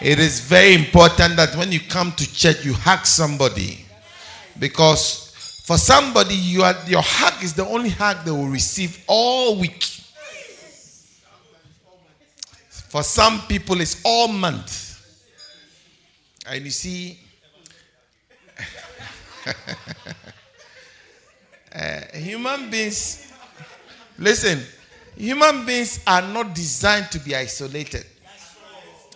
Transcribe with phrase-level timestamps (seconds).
[0.00, 3.84] It is very important that when you come to church, you hug somebody.
[4.58, 5.30] Because
[5.64, 9.84] for somebody, you are, your hug is the only hug they will receive all week.
[12.70, 14.88] For some people, it's all month.
[16.46, 17.18] And you see,
[21.74, 23.32] uh, human beings,
[24.18, 24.60] listen,
[25.14, 28.06] human beings are not designed to be isolated.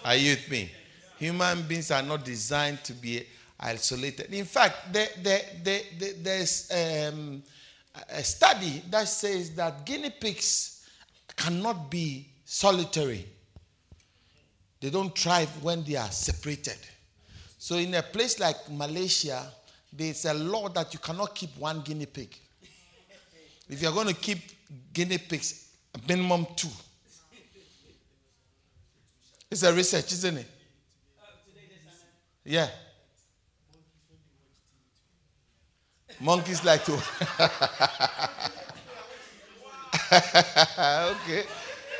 [0.04, 0.70] Are you with me?
[1.18, 3.26] Human beings are not designed to be
[3.58, 4.32] isolated.
[4.34, 5.80] In fact, there, there, there,
[6.20, 7.42] there's um,
[8.10, 10.86] a study that says that guinea pigs
[11.36, 13.24] cannot be solitary.
[14.80, 16.76] They don't thrive when they are separated.
[17.58, 19.50] So, in a place like Malaysia,
[19.90, 22.36] there's a law that you cannot keep one guinea pig.
[23.68, 24.38] If you're going to keep
[24.92, 25.70] guinea pigs,
[26.06, 26.68] minimum two.
[29.54, 30.48] It's a research, isn't it?
[32.44, 32.68] Yeah.
[36.18, 36.94] Monkeys like to.
[40.12, 41.44] okay.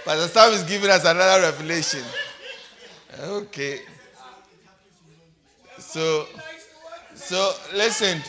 [0.05, 2.03] Pastor Sam is giving us another revelation.
[3.21, 3.83] Okay.
[5.79, 6.27] So,
[7.15, 8.21] so listen.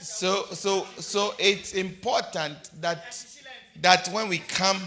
[0.00, 3.26] So, so, so it's important that
[3.82, 4.80] that when we come,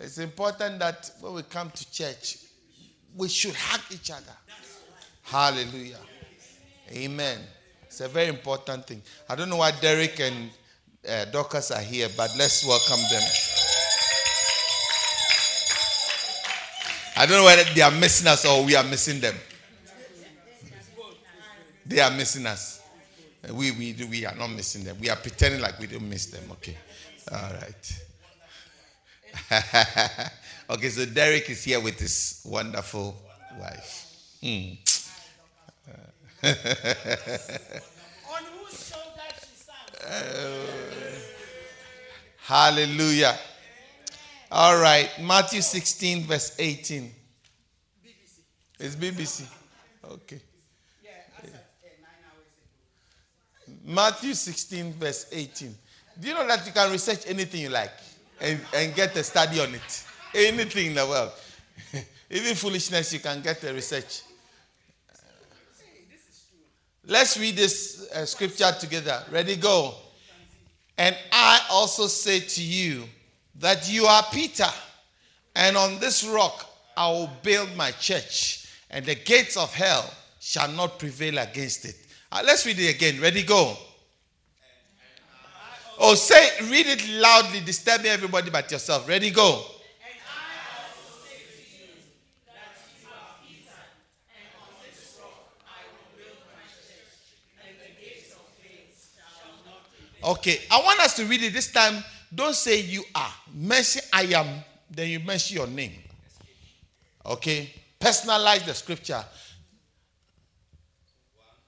[0.00, 2.38] it's important that when we come to church,
[3.14, 4.32] we should hug each other.
[5.22, 5.98] Hallelujah.
[6.92, 7.38] Amen.
[7.84, 9.02] It's a very important thing.
[9.28, 10.50] I don't know why Derek and
[11.08, 13.22] uh, Dorcas are here, but let's welcome them.
[17.16, 19.34] I don't know whether they are missing us or we are missing them.
[21.84, 22.80] They are missing us.
[23.52, 24.96] We, we, we are not missing them.
[25.00, 26.44] We are pretending like we don't miss them.
[26.52, 26.76] Okay.
[27.30, 28.00] All right.
[30.70, 33.16] okay, so Derek is here with his wonderful
[33.58, 34.06] wife.
[34.40, 34.72] Hmm.
[36.46, 36.52] On
[38.58, 40.00] whose shoulder she stands.
[42.38, 43.36] Hallelujah.
[44.50, 47.12] All right, Matthew 16, verse 18.
[48.04, 48.40] BBC.
[48.80, 49.46] It's BBC.
[50.10, 50.40] Okay.
[53.84, 55.74] Matthew 16, verse 18.
[56.20, 57.92] Do you know that you can research anything you like
[58.40, 60.04] and, and get a study on it?
[60.34, 61.32] Anything in the world.
[62.30, 64.22] Even foolishness, you can get a research.
[67.06, 69.22] Let's read this uh, scripture together.
[69.30, 69.94] Ready, go.
[70.96, 73.04] And I also say to you,
[73.60, 74.66] that you are Peter,
[75.54, 80.70] and on this rock I will build my church, and the gates of hell shall
[80.72, 81.96] not prevail against it.
[82.32, 83.20] Uh, let's read it again.
[83.20, 83.76] Ready, go.
[86.02, 89.06] Oh, say, read it loudly, disturbing everybody but yourself.
[89.06, 89.64] Ready, go.
[100.22, 103.32] Okay, I want us to read it this time don't say you are.
[103.52, 105.92] Mention I am, then you mention your name.
[107.26, 107.70] Okay?
[107.98, 109.24] Personalize the scripture.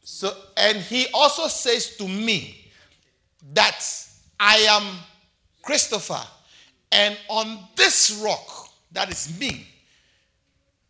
[0.05, 2.71] So, and he also says to me
[3.53, 3.81] that
[4.45, 4.83] I am
[5.63, 6.21] Christopher,
[6.91, 9.69] and on this rock, that is me,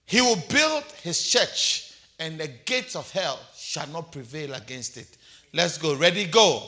[0.07, 5.19] he will build his church, and the gates of hell shall not prevail against it.
[5.53, 5.95] Let's go.
[5.95, 6.25] Ready?
[6.25, 6.63] Go.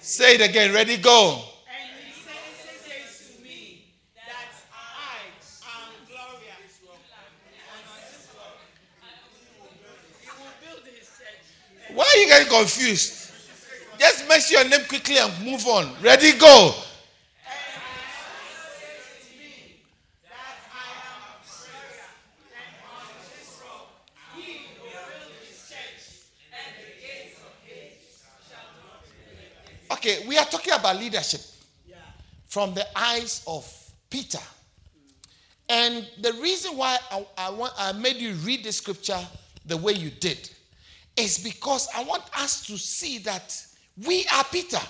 [0.00, 0.74] Say it again.
[0.74, 1.42] Ready, go.
[1.66, 5.24] And he says to me that I
[5.64, 6.80] am glorious.
[11.94, 13.30] Why are you getting confused?
[13.98, 15.94] Just mention your name quickly and move on.
[16.02, 16.74] Ready, go.
[29.92, 31.40] Okay, we are talking about leadership
[32.48, 33.64] from the eyes of
[34.10, 34.40] Peter.
[35.68, 39.20] And the reason why I, I, want, I made you read the scripture
[39.64, 40.50] the way you did
[41.16, 43.56] is because I want us to see that
[44.04, 44.80] we are Peter.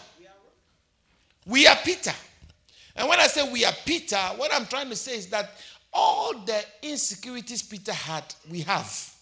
[1.46, 2.12] We are Peter.
[2.94, 5.50] And when I say we are Peter, what I'm trying to say is that
[5.92, 9.14] all the insecurities Peter had, we have.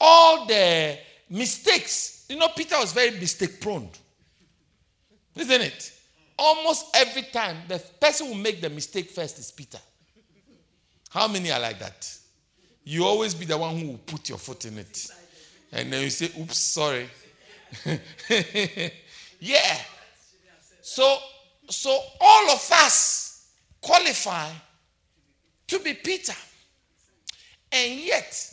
[0.00, 0.98] All the
[1.28, 3.88] mistakes, you know, Peter was very mistake prone.
[5.36, 5.92] Isn't it?
[6.38, 9.78] Almost every time, the person who make the mistake first is Peter.
[11.10, 12.20] How many are like that?
[12.84, 15.10] you always be the one who will put your foot in it.
[15.72, 17.08] And then you say, oops, sorry.
[19.38, 19.78] yeah.
[20.82, 21.18] So,
[21.68, 23.50] so all of us
[23.80, 24.48] qualify
[25.68, 26.34] to be Peter.
[27.72, 28.52] And yet,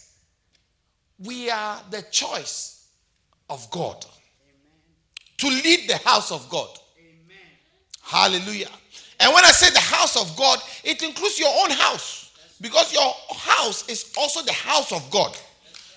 [1.20, 2.90] we are the choice
[3.50, 4.06] of God
[5.38, 6.70] to lead the house of God.
[8.02, 8.70] Hallelujah.
[9.20, 12.32] And when I say the house of God, it includes your own house
[12.62, 15.36] because your house is also the house of God.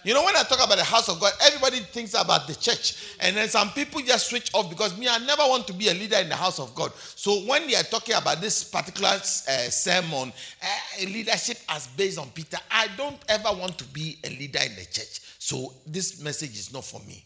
[0.02, 3.16] You know, when I talk about the house of God, everybody thinks about the church.
[3.20, 5.94] And then some people just switch off because me, I never want to be a
[5.94, 6.92] leader in the house of God.
[6.94, 10.32] So when they are talking about this particular uh, sermon,
[10.62, 14.74] uh, leadership as based on Peter, I don't ever want to be a leader in
[14.74, 15.20] the church.
[15.38, 17.24] So this message is not for me.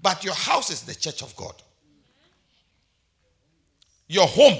[0.00, 1.54] But your house is the church of God.
[4.08, 4.58] Your home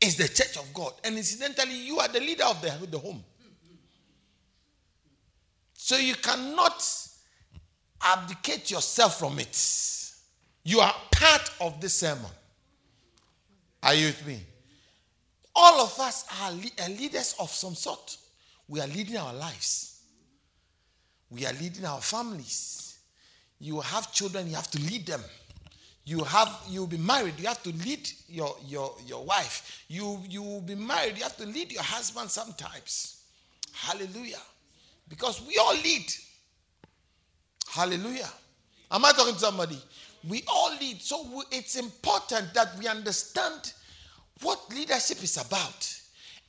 [0.00, 0.92] is the church of God.
[1.04, 3.22] And incidentally, you are the leader of the, the home.
[5.88, 6.84] So you cannot
[8.02, 9.56] abdicate yourself from it.
[10.62, 12.30] You are part of the sermon.
[13.82, 14.42] Are you with me?
[15.56, 16.52] All of us are
[16.90, 18.18] leaders of some sort.
[18.68, 20.02] We are leading our lives.
[21.30, 22.98] We are leading our families.
[23.58, 25.22] You have children, you have to lead them.
[26.04, 29.86] You have you'll be married, you have to lead your, your, your wife.
[29.88, 33.22] You you will be married, you have to lead your husband sometimes.
[33.72, 34.42] Hallelujah.
[35.08, 36.12] Because we all lead.
[37.68, 38.30] Hallelujah.
[38.90, 39.78] Am I talking to somebody?
[40.28, 41.00] We all lead.
[41.00, 43.72] So it's important that we understand
[44.42, 45.94] what leadership is about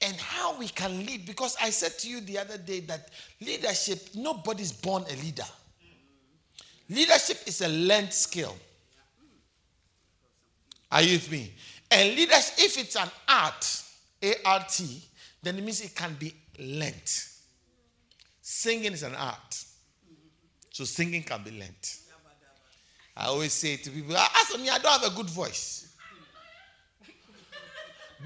[0.01, 1.25] and how we can lead.
[1.25, 3.09] Because I said to you the other day that
[3.41, 5.44] leadership, nobody's born a leader.
[6.89, 8.55] Leadership is a learned skill.
[10.91, 11.53] Are you with me?
[11.91, 13.83] And leadership, if it's an art,
[14.23, 15.01] A R T,
[15.44, 17.12] then it means it can be learned.
[18.51, 19.63] Singing is an art.
[20.72, 21.88] So singing can be learned.
[23.16, 25.96] I always say to people, ask me, I don't have a good voice.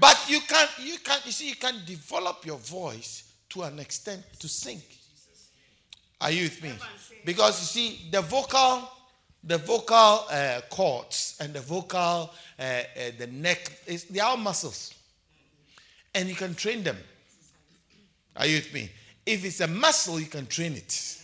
[0.00, 4.22] But you can, you can, you see, you can develop your voice to an extent
[4.38, 4.80] to sing.
[6.22, 6.72] Are you with me?
[7.26, 8.88] Because you see, the vocal,
[9.42, 12.82] the vocal uh, cords and the vocal, uh, uh,
[13.18, 14.94] the neck, is, they are muscles,
[16.14, 16.96] and you can train them.
[18.36, 18.88] Are you with me?
[19.26, 21.18] If it's a muscle, you can train it.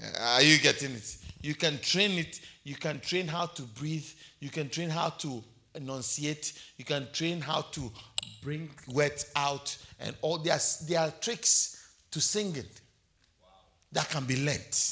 [0.00, 1.16] Uh, are you getting it?
[1.42, 2.40] You can train it.
[2.64, 4.06] You can train how to breathe.
[4.40, 5.42] You can train how to
[5.74, 6.52] enunciate.
[6.76, 7.90] You can train how to
[8.42, 9.76] bring words out.
[10.00, 12.66] And all there are, there are tricks to singing
[13.90, 14.88] that can be learned.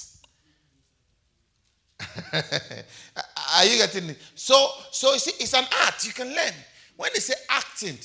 [2.32, 4.18] are you getting it?
[4.34, 6.52] So, so you see, it's an art you can learn.
[6.96, 7.98] When they say acting,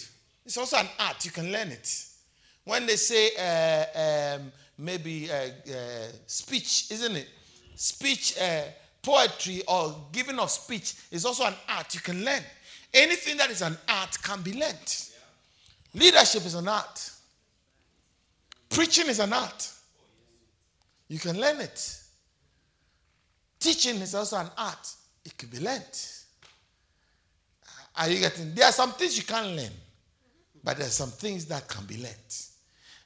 [0.46, 2.06] it's also an art you can learn it.
[2.66, 7.30] When they say uh, um, maybe uh, uh, speech, isn't it?
[7.76, 8.64] Speech, uh,
[9.02, 12.42] poetry, or giving of speech is also an art you can learn.
[12.94, 15.06] Anything that is an art can be learned.
[15.94, 17.12] Leadership is an art.
[18.70, 19.72] Preaching is an art.
[21.08, 22.00] You can learn it.
[23.60, 24.92] Teaching is also an art.
[25.24, 26.02] It can be learned.
[27.96, 28.54] Are you getting?
[28.56, 29.72] There are some things you can't learn,
[30.64, 32.46] but there are some things that can be learned.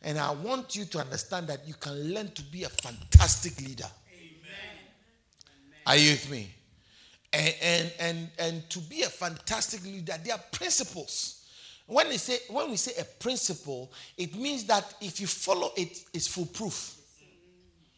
[0.01, 3.89] And I want you to understand that you can learn to be a fantastic leader.
[4.13, 4.77] Amen.
[5.86, 6.50] Are you with me?
[7.34, 11.46] And, and, and, and to be a fantastic leader, there are principles.
[11.86, 16.06] When we, say, when we say a principle, it means that if you follow it,
[16.13, 16.96] it's foolproof.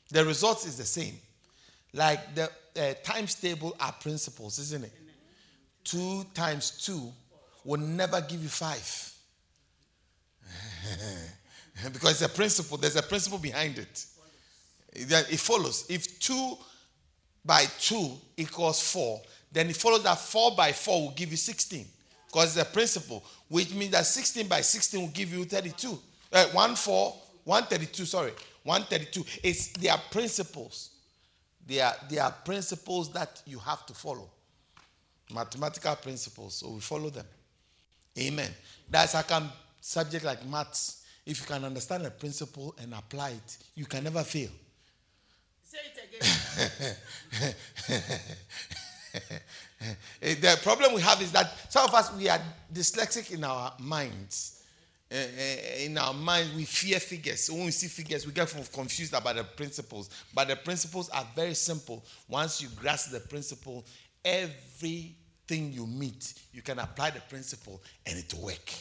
[0.09, 1.15] The result is the same.
[1.93, 4.93] Like the uh, times table are principles, isn't it?
[5.83, 7.11] Two times two
[7.63, 9.13] will never give you five.
[11.93, 12.77] because it's a principle.
[12.77, 14.05] There's a principle behind it.
[14.93, 15.85] It follows.
[15.89, 16.57] If 2
[17.45, 19.21] by 2 equals 4,
[19.51, 21.85] then it follows that 4 by 4 will give you 16.
[22.27, 25.99] Because it's a principle, which means that 16 by 16 will give you 32.
[26.31, 28.31] Uh, 1 4, 132, sorry.
[28.63, 29.25] 132.
[29.43, 30.91] It's, they are principles.
[31.65, 34.29] They are, they are principles that you have to follow.
[35.33, 36.55] Mathematical principles.
[36.55, 37.25] So we follow them.
[38.17, 38.51] Amen.
[38.89, 41.00] That's how come subject like maths
[41.31, 44.49] if you can understand a principle and apply it, you can never fail.
[45.63, 45.97] Say it
[50.19, 50.41] again.
[50.41, 52.39] the problem we have is that some of us we are
[52.73, 54.57] dyslexic in our minds.
[55.09, 55.15] Uh,
[55.79, 57.43] in our minds, we fear figures.
[57.43, 60.09] So when we see figures, we get confused about the principles.
[60.33, 62.03] But the principles are very simple.
[62.29, 63.85] Once you grasp the principle,
[64.23, 68.71] everything you meet, you can apply the principle and it will work.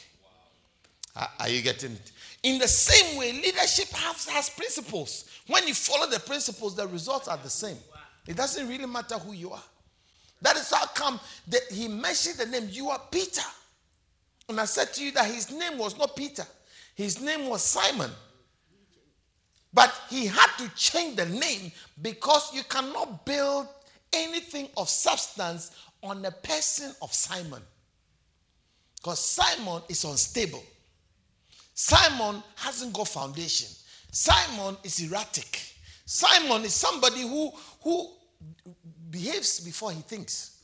[1.16, 2.12] Are you getting it?
[2.42, 5.28] In the same way, leadership has, has principles.
[5.46, 7.76] When you follow the principles, the results are the same.
[8.26, 9.62] It doesn't really matter who you are.
[10.42, 12.68] That is how come that he mentioned the name.
[12.70, 13.42] You are Peter.
[14.48, 16.44] And I said to you that his name was not Peter,
[16.94, 18.10] his name was Simon.
[19.72, 21.70] But he had to change the name
[22.02, 23.68] because you cannot build
[24.12, 25.70] anything of substance
[26.02, 27.62] on the person of Simon.
[28.96, 30.62] Because Simon is unstable.
[31.74, 33.68] Simon hasn't got foundation.
[34.10, 35.60] Simon is erratic.
[36.04, 38.10] Simon is somebody who, who
[39.10, 40.58] behaves before he thinks.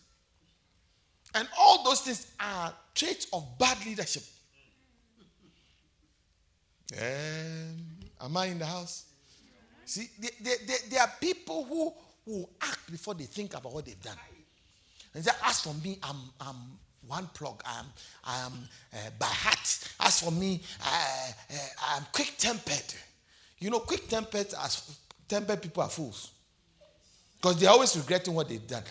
[1.34, 4.22] And all those things are traits of bad leadership.
[6.96, 7.76] Um,
[8.20, 9.04] am I in the house?
[9.84, 10.08] See,
[10.90, 11.92] there are people who
[12.26, 14.16] who act before they think about what they've done.
[15.14, 16.56] And say, as for me, I'm, I'm
[17.06, 17.62] one plug.
[17.64, 17.86] I am,
[18.24, 18.52] I am
[18.92, 19.88] uh, by heart.
[20.00, 21.56] As for me, I, uh,
[21.96, 22.94] I'm quick tempered.
[23.58, 24.98] You know, quick tempered, as
[25.28, 26.32] tempered people are fools.
[27.36, 28.82] Because they're always regretting what they've done.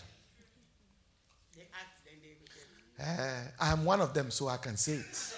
[1.56, 5.36] They act and they Uh, I am one of them, so I can say it.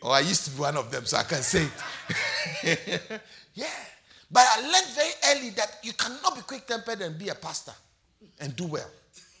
[0.00, 1.66] or I used to be one of them, so I can say
[2.62, 3.00] it.
[3.54, 3.66] yeah.
[4.30, 7.72] But I learned very early that you cannot be quick tempered and be a pastor
[8.40, 8.90] and do well.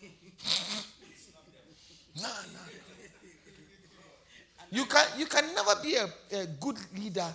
[2.22, 2.60] no, no.
[4.70, 6.04] You can, you can never be a,
[6.36, 7.26] a good leader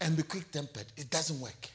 [0.00, 0.86] and be quick tempered.
[0.96, 1.68] It doesn't work.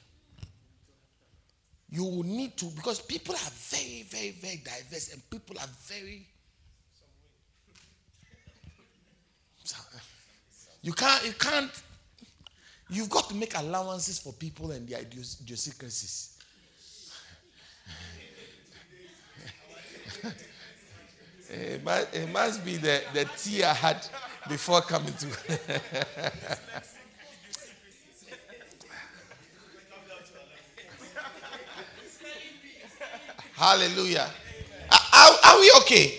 [1.89, 6.27] You will need to, because people are very, very, very diverse and people are very.
[10.81, 11.71] You can't, you can't,
[12.89, 16.37] you've got to make allowances for people and their idiosyncrasies.
[21.49, 24.05] it, must, it must be the, the tea I had
[24.47, 25.27] before coming to.
[33.53, 34.29] Hallelujah.
[34.91, 36.17] Are, are, we okay?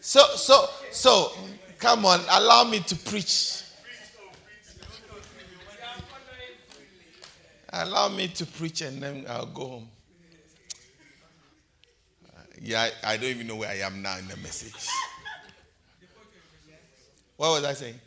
[0.00, 1.32] So, so, so,
[1.78, 3.62] come on, allow me to preach.
[7.72, 9.88] Allow me to preach and then I'll go home.
[12.60, 14.86] Yeah, I, I don't even know where I am now in the message.
[17.36, 17.98] What was I saying?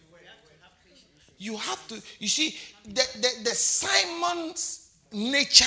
[1.39, 5.65] You have to, you see, the, the, the Simon's nature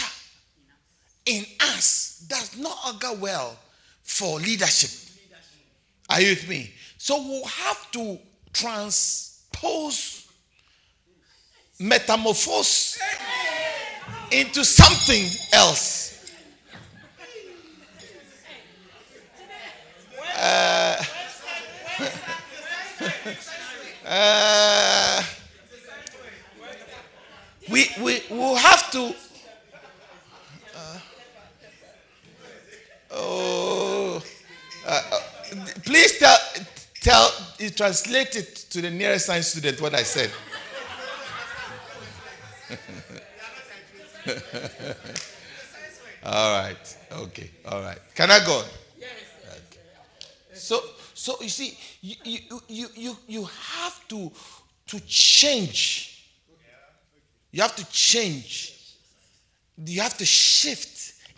[1.27, 3.59] in us does not augur well
[4.03, 4.91] for leadership.
[6.09, 6.73] Are you with me?
[6.99, 8.19] So we'll have to
[8.53, 10.29] transpose,
[11.79, 12.99] metamorphose
[14.31, 16.05] into something else.
[20.39, 21.03] Uh,
[24.07, 25.23] uh,
[27.71, 29.15] we, we will have to
[33.19, 34.23] Oh,
[34.87, 35.21] uh, uh,
[35.85, 36.37] please tell,
[37.01, 37.31] tell,
[37.77, 40.31] translate it to the nearest science student what I said.
[46.25, 46.99] all right.
[47.13, 47.51] Okay.
[47.69, 47.99] All right.
[48.15, 48.65] Can I go?
[48.99, 49.11] Yes.
[49.45, 49.81] Okay.
[50.55, 50.81] So,
[51.15, 54.33] so you see, you, you, you, you, you have to,
[54.89, 56.25] to change.
[57.53, 58.73] You have to change.
[59.77, 60.97] You have to shift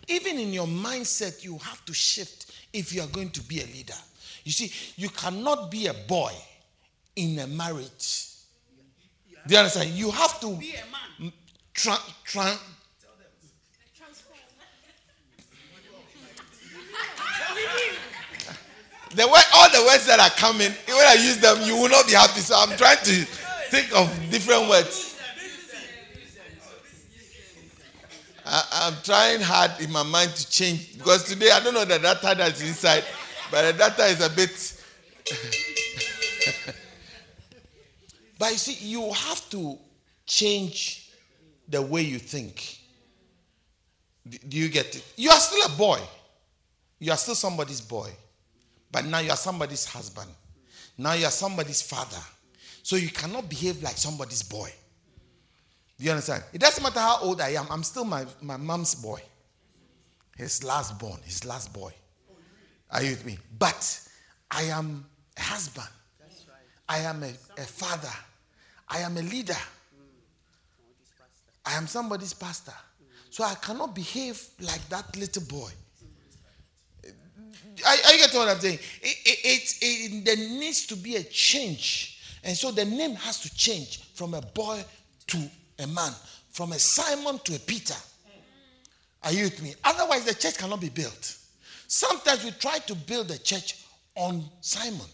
[0.09, 3.67] even in your mindset, you have to shift if you are going to be a
[3.67, 3.95] leader.
[4.49, 6.33] You see, you cannot be a boy
[7.15, 8.29] in a marriage.
[9.47, 9.91] Do you understand?
[9.91, 11.33] You have to be a man.
[11.75, 12.59] Tra- tra-
[19.15, 22.07] the way all the words that are coming, when I use them, you will not
[22.07, 22.41] be happy.
[22.41, 23.13] So I'm trying to
[23.69, 25.21] think of different words.
[28.47, 31.99] I, am trying hard in my mind to change because today I don't know the
[31.99, 33.05] data that's inside,
[33.51, 34.83] but the data is a bit.
[38.39, 39.79] but you see, you have to
[40.27, 41.11] change
[41.69, 42.79] the way you think.
[44.49, 45.05] Do you get it?
[45.17, 46.01] You are still a boy.
[46.99, 48.11] You are still somebody's boy.
[48.91, 50.31] But now you are somebody's husband.
[50.97, 52.23] Now you are somebody's father.
[52.83, 54.71] So you cannot behave like somebody's boy.
[55.99, 56.45] Do you understand?
[56.53, 59.21] It doesn't matter how old I am, I'm still my, my mom's boy.
[60.37, 61.93] His last born, his last boy.
[62.91, 63.39] Are you with me?
[63.59, 64.01] But
[64.51, 65.05] I am
[65.37, 65.89] a husband.
[66.89, 67.29] I am a,
[67.59, 68.13] a father.
[68.89, 69.57] I am a leader.
[71.65, 72.73] I am somebody's pastor.
[73.31, 75.71] So I cannot behave like that little boy.
[77.87, 78.79] I, I get what I'm saying.
[79.03, 83.55] It, it, it, there needs to be a change And so the name has to
[83.55, 84.83] change from a boy
[85.29, 86.13] to a man,
[86.51, 87.95] from a Simon to a Peter.
[89.23, 89.75] Are you with me?
[89.85, 91.37] Otherwise, the church cannot be built.
[91.89, 93.79] Sometimes we try to build the church
[94.15, 95.07] on Simon.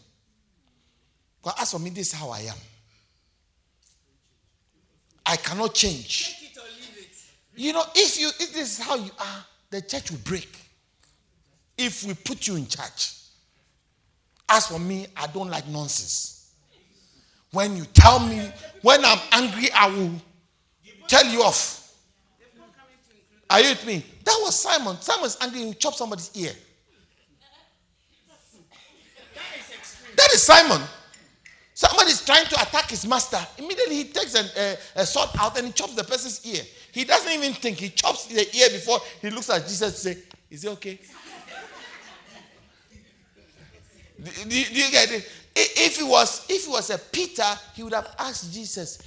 [1.42, 2.56] But as for me, this is how I am.
[5.24, 6.34] I cannot change.
[6.36, 7.16] Take it or leave it.
[7.54, 10.48] You know, if you if this is how you are, the church will break.
[11.78, 13.12] If we put you in charge.
[14.48, 16.54] As for me, I don't like nonsense.
[17.52, 18.50] When you tell me,
[18.82, 20.10] when I'm angry, I will
[21.06, 21.83] tell you off.
[23.50, 24.04] Are you with me?
[24.24, 24.96] That was Simon.
[25.00, 26.52] Simon's angry, he chop somebody's ear.
[30.16, 30.80] That is Simon.
[31.74, 33.38] Somebody is trying to attack his master.
[33.58, 36.62] Immediately he takes an, uh, a sword out and he chops the person's ear.
[36.92, 37.78] He doesn't even think.
[37.78, 41.00] He chops the ear before he looks at Jesus and say, Is it okay?
[44.22, 45.28] do, do, do, you get it?
[45.56, 47.42] If it was if it was a Peter,
[47.74, 49.02] he would have asked Jesus,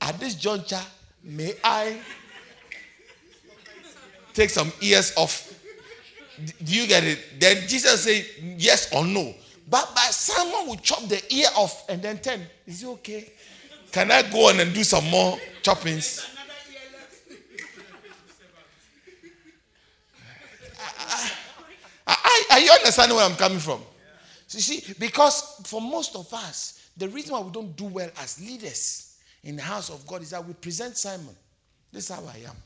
[0.00, 0.80] at this juncture,
[1.22, 1.98] may I
[4.38, 5.52] take some ears off?
[6.62, 7.40] Do you get it?
[7.40, 8.24] Then Jesus say
[8.56, 9.34] yes or no.
[9.68, 13.32] But by someone will chop the ear off and then tell, is it okay?
[13.90, 16.24] Can I go on and do some more choppings?
[22.50, 23.80] Are you understanding where I'm coming from?
[24.50, 28.40] You see, because for most of us, the reason why we don't do well as
[28.40, 31.36] leaders in the house of God is that we present Simon.
[31.92, 32.56] This is how I am.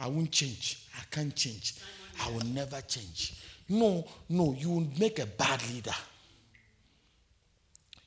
[0.00, 0.86] I won't change.
[0.98, 1.74] I can't change.
[2.24, 3.34] I will never change.
[3.68, 5.94] No, no, you will make a bad leader.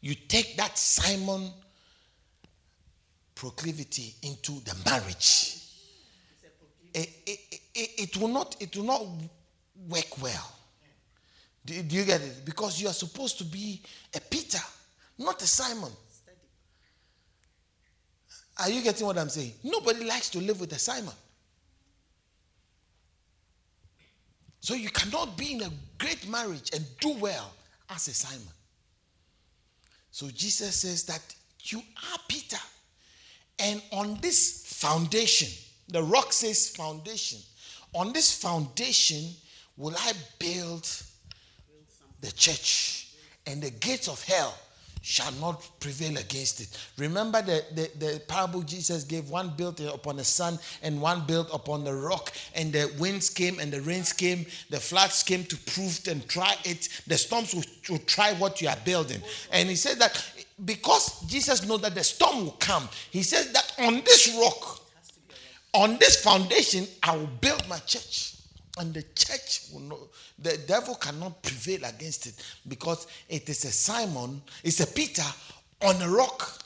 [0.02, 1.52] You take that Simon
[3.36, 5.60] proclivity into the marriage.
[6.94, 7.40] It, it,
[7.74, 9.06] it, it, will not, it will not
[9.88, 10.52] work well.
[11.66, 12.44] Do, do you get it?
[12.44, 13.82] Because you are supposed to be
[14.14, 14.60] a Peter,
[15.18, 15.92] not a Simon.
[18.60, 19.54] Are you getting what I'm saying?
[19.64, 21.14] Nobody likes to live with a Simon.
[24.64, 27.54] So you cannot be in a great marriage and do well
[27.90, 28.48] as a Simon.
[30.10, 31.22] So Jesus says that
[31.64, 32.56] you are Peter.
[33.60, 35.50] And on this foundation,
[35.90, 37.40] the rock says foundation.
[37.94, 39.32] On this foundation
[39.76, 40.90] will I build
[42.22, 43.10] the church,
[43.46, 44.58] and the gates of hell
[45.04, 46.70] shall not prevail against it.
[46.98, 51.50] Remember the, the, the, parable Jesus gave one built upon the sun and one built
[51.54, 55.58] upon the rock, and the winds came and the rains came, the floods came to
[55.58, 56.88] prove and try it.
[57.06, 59.22] The storms will, will try what you are building.
[59.52, 60.26] And he said that
[60.64, 64.80] because Jesus knows that the storm will come, he says that on this rock,
[65.74, 68.33] on this foundation, I will build my church.
[68.78, 70.00] And the church will not,
[70.40, 72.34] the devil cannot prevail against it
[72.68, 75.24] because it is a Simon, it's a Peter
[75.82, 76.60] on a rock.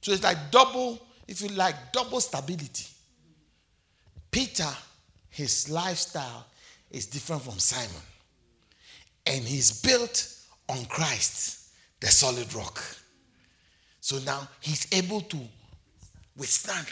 [0.00, 2.86] So it's like double, if you like, double stability.
[4.30, 4.68] Peter,
[5.30, 6.46] his lifestyle
[6.90, 8.02] is different from Simon.
[9.26, 10.36] And he's built
[10.68, 12.82] on Christ, the solid rock.
[14.00, 15.38] So now he's able to
[16.36, 16.86] withstand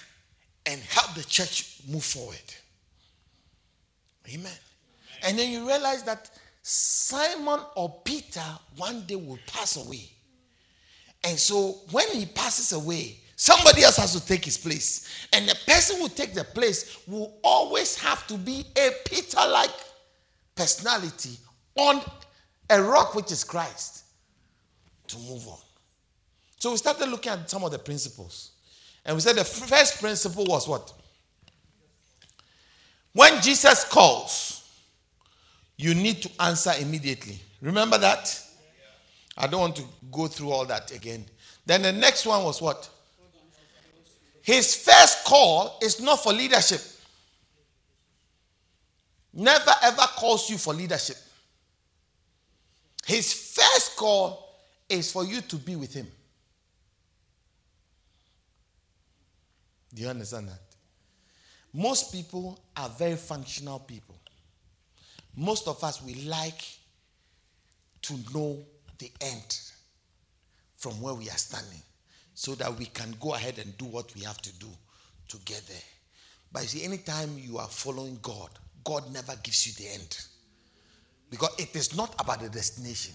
[0.66, 2.54] and help the church move forward.
[4.32, 4.52] Amen.
[5.22, 6.30] And then you realize that
[6.62, 8.42] Simon or Peter
[8.76, 10.08] one day will pass away.
[11.24, 15.26] And so when he passes away, somebody else has to take his place.
[15.32, 19.70] And the person who takes the place will always have to be a Peter like
[20.54, 21.38] personality
[21.76, 22.00] on
[22.70, 24.04] a rock, which is Christ,
[25.08, 25.58] to move on.
[26.58, 28.52] So we started looking at some of the principles.
[29.04, 30.92] And we said the first principle was what?
[33.14, 34.68] When Jesus calls,
[35.76, 37.38] you need to answer immediately.
[37.60, 38.40] Remember that?
[39.36, 41.24] I don't want to go through all that again.
[41.64, 42.88] Then the next one was what?
[44.42, 46.80] His first call is not for leadership.
[49.32, 51.16] Never ever calls you for leadership.
[53.06, 54.54] His first call
[54.88, 56.06] is for you to be with him.
[59.94, 60.63] Do you understand that?
[61.74, 64.14] Most people are very functional people.
[65.36, 66.64] Most of us, we like
[68.02, 68.64] to know
[68.98, 69.58] the end
[70.76, 71.82] from where we are standing
[72.34, 74.68] so that we can go ahead and do what we have to do
[75.28, 75.76] to get there.
[76.52, 78.50] But you see, anytime you are following God,
[78.84, 80.18] God never gives you the end.
[81.28, 83.14] Because it is not about the destination,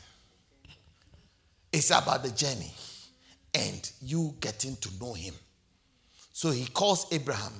[1.71, 2.73] it's about the journey
[3.53, 5.33] and you getting to know Him.
[6.33, 7.53] So He calls Abraham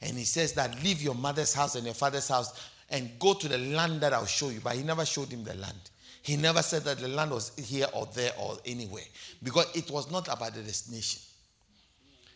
[0.00, 3.48] and he says that leave your mother's house and your father's house and go to
[3.48, 4.60] the land that I'll show you.
[4.60, 5.90] But he never showed him the land.
[6.22, 9.04] He never said that the land was here or there or anywhere
[9.42, 11.22] because it was not about the destination.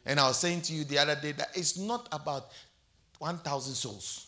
[0.04, 2.48] And I was saying to you the other day that it's not about
[3.18, 4.26] 1,000 souls,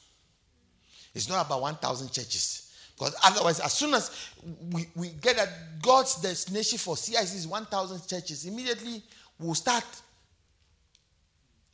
[1.15, 2.61] it's not about 1,000 churches.
[2.97, 4.31] Because otherwise, as soon as
[4.71, 5.49] we, we get at
[5.83, 9.03] God's destination for CIC is 1,000 churches, immediately
[9.39, 9.85] we'll start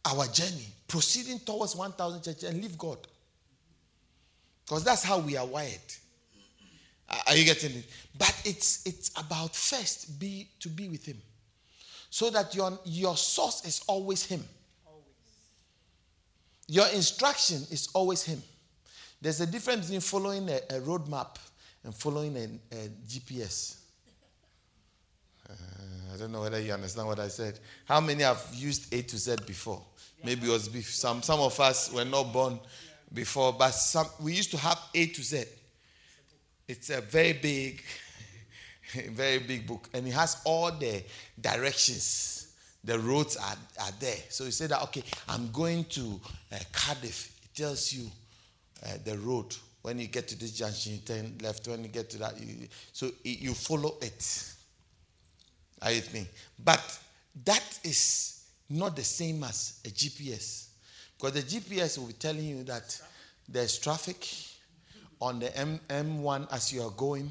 [0.05, 2.99] our journey, proceeding towards 1,000 churches and leave God.
[4.65, 5.79] Because that's how we are wired.
[7.27, 7.85] Are you getting it?
[8.17, 11.17] But it's it's about first be to be with Him,
[12.09, 14.45] so that your your source is always Him.
[14.87, 15.05] Always.
[16.69, 18.41] Your instruction is always Him.
[19.21, 21.37] There's a difference between following a, a roadmap
[21.83, 23.77] and following a, a GPS.
[25.49, 25.53] Uh,
[26.15, 27.59] I don't know whether you understand what I said.
[27.87, 29.83] How many have used A to Z before?
[30.23, 30.91] Maybe it was before.
[30.91, 32.61] Some, some of us were not born
[33.13, 35.45] before, but some, we used to have A to Z.
[36.69, 37.83] It's a very big,
[39.11, 41.03] very big book, and it has all the
[41.41, 42.55] directions.
[42.85, 44.17] The roads are, are there.
[44.29, 46.21] So you say that, okay, I'm going to
[46.53, 47.39] uh, Cardiff.
[47.45, 48.11] It tells you
[48.85, 49.55] uh, the road.
[49.83, 51.67] When you get to this junction, you turn left.
[51.67, 54.55] When you get to that, you, so it, you follow it.
[55.83, 56.27] Are you with me?
[56.63, 56.99] But
[57.45, 58.40] that is
[58.71, 60.69] not the same as a GPS.
[61.17, 63.01] Because the GPS will be telling you that
[63.49, 64.27] there's traffic,
[65.21, 67.31] on the M, M1 as you are going.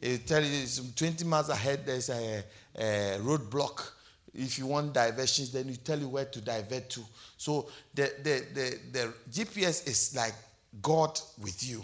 [0.00, 2.44] It tells you 20 miles ahead, there's a,
[2.76, 3.90] a roadblock.
[4.34, 7.00] If you want diversions, then you tell you where to divert to.
[7.36, 10.34] So the, the, the, the GPS is like
[10.80, 11.82] God with you,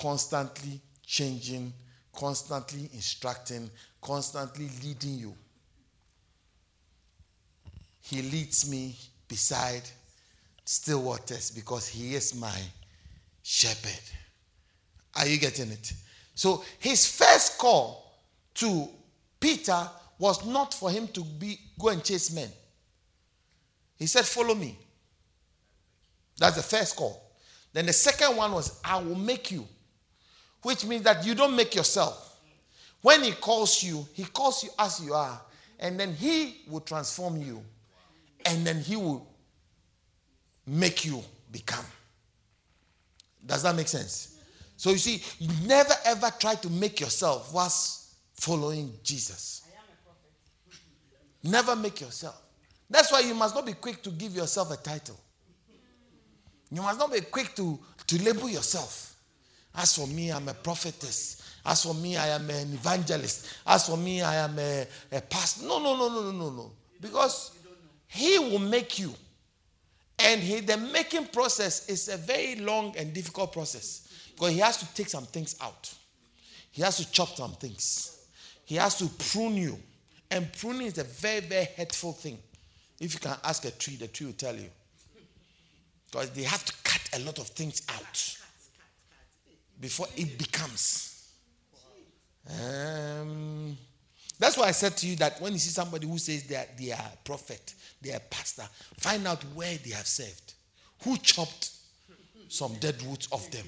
[0.00, 1.72] constantly changing,
[2.14, 5.34] constantly instructing, constantly leading you.
[8.08, 8.96] He leads me
[9.28, 9.82] beside
[10.64, 12.58] still waters because he is my
[13.42, 14.00] shepherd.
[15.14, 15.92] Are you getting it?
[16.34, 18.14] So his first call
[18.54, 18.88] to
[19.38, 19.86] Peter
[20.18, 22.48] was not for him to be go and chase men.
[23.98, 24.78] He said, Follow me.
[26.38, 27.22] That's the first call.
[27.74, 29.66] Then the second one was, I will make you,
[30.62, 32.40] which means that you don't make yourself.
[33.02, 35.40] When he calls you, he calls you as you are,
[35.78, 37.62] and then he will transform you,
[38.48, 39.26] and then he will
[40.66, 41.84] make you become.
[43.44, 44.38] Does that make sense?
[44.76, 49.62] So you see, you never ever try to make yourself whilst following Jesus.
[51.42, 52.40] Never make yourself.
[52.90, 55.18] That's why you must not be quick to give yourself a title.
[56.70, 59.16] You must not be quick to, to label yourself.
[59.74, 61.42] As for me, I'm a prophetess.
[61.64, 63.46] As for me, I am an evangelist.
[63.66, 65.66] As for me, I am a, a pastor.
[65.66, 66.72] No, no, no, no, no, no.
[67.00, 67.57] Because
[68.08, 69.14] he will make you.
[70.18, 74.30] And he, the making process is a very long and difficult process.
[74.34, 75.92] Because he has to take some things out.
[76.72, 78.26] He has to chop some things.
[78.64, 79.78] He has to prune you.
[80.30, 82.38] And pruning is a very, very hurtful thing.
[83.00, 84.68] If you can ask a tree, the tree will tell you.
[86.10, 88.36] Because they have to cut a lot of things out
[89.80, 91.30] before it becomes.
[92.50, 93.76] Um,
[94.38, 96.66] that's why I said to you that when you see somebody who says they are,
[96.78, 98.64] they are a prophet, they are a pastor,
[98.96, 100.54] find out where they have served.
[101.04, 101.70] Who chopped
[102.48, 103.66] some dead roots of them?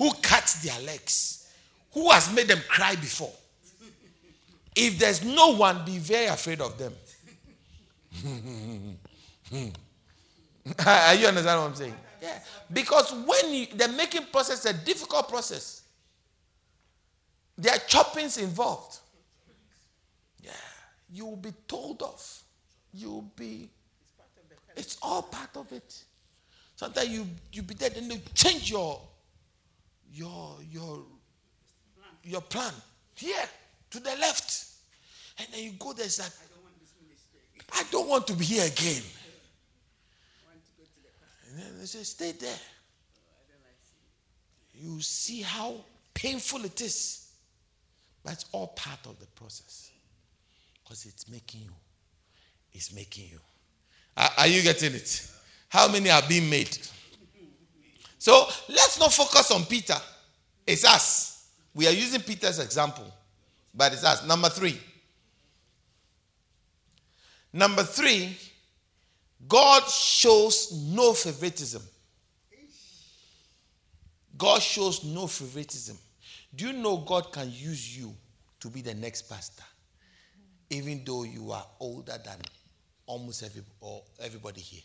[0.00, 1.46] who cut their legs,
[1.92, 3.32] who has made them cry before.
[4.74, 6.94] If there's no one, be very afraid of them.
[10.86, 11.94] Are you understand what I'm saying?
[12.22, 12.38] Yeah.
[12.72, 15.82] Because when you, the making process is a difficult process,
[17.58, 18.99] there are choppings involved.
[21.12, 22.42] You will be told off.
[22.92, 23.68] You will be.
[24.76, 26.04] It's all part of it.
[26.76, 29.00] Sometimes you you be there, then they change your
[30.12, 31.02] your your
[32.22, 32.72] your plan
[33.14, 33.44] here
[33.90, 34.66] to the left,
[35.38, 36.06] and then you go there.
[36.06, 36.32] It's like
[37.72, 39.02] I don't want to be here again.
[41.48, 42.58] And then they say, stay there.
[44.74, 45.74] You see how
[46.14, 47.28] painful it is.
[48.22, 49.89] But it's all part of the process.
[50.90, 51.70] Because it's making you.
[52.72, 53.38] It's making you.
[54.16, 55.30] Are, are you getting it?
[55.68, 56.76] How many are being made?
[58.18, 59.94] So let's not focus on Peter.
[60.66, 61.48] It's us.
[61.72, 63.04] We are using Peter's example,
[63.72, 64.26] but it's us.
[64.26, 64.80] Number three.
[67.52, 68.36] Number three,
[69.46, 71.82] God shows no favoritism.
[74.36, 75.96] God shows no favoritism.
[76.52, 78.12] Do you know God can use you
[78.58, 79.62] to be the next pastor,
[80.70, 82.36] even though you are older than
[83.06, 84.82] almost every, or everybody here.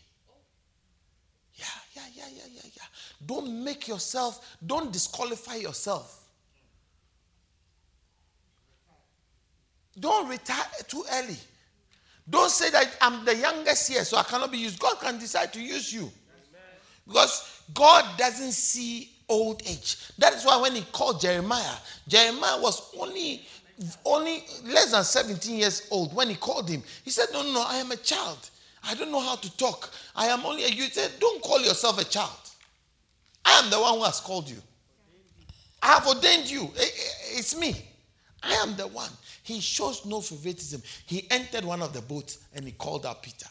[1.54, 2.82] Yeah, yeah, yeah, yeah, yeah, yeah.
[3.24, 6.24] Don't make yourself, don't disqualify yourself.
[9.98, 11.38] Don't retire too early.
[12.28, 14.78] Don't say that I'm the youngest here, so I cannot be used.
[14.78, 16.10] God can decide to use you.
[17.06, 19.96] Because God doesn't see old age.
[20.18, 21.76] That is why when he called Jeremiah,
[22.08, 23.46] Jeremiah was only
[24.04, 26.82] only less than 17 years old when he called him.
[27.04, 28.50] He said, No, no, no, I am a child.
[28.84, 29.90] I don't know how to talk.
[30.14, 30.68] I am only a.
[30.68, 32.30] He said, Don't call yourself a child.
[33.44, 34.56] I am the one who has called you.
[35.82, 36.64] I have ordained you.
[36.78, 37.74] Eh, eh, it's me.
[38.42, 39.10] I am the one.
[39.42, 40.82] He shows no favoritism.
[41.06, 43.46] He entered one of the boats and he called out Peter.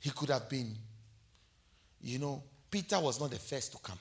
[0.00, 0.76] He could have been,
[2.02, 3.98] you know, Peter was not the first to come.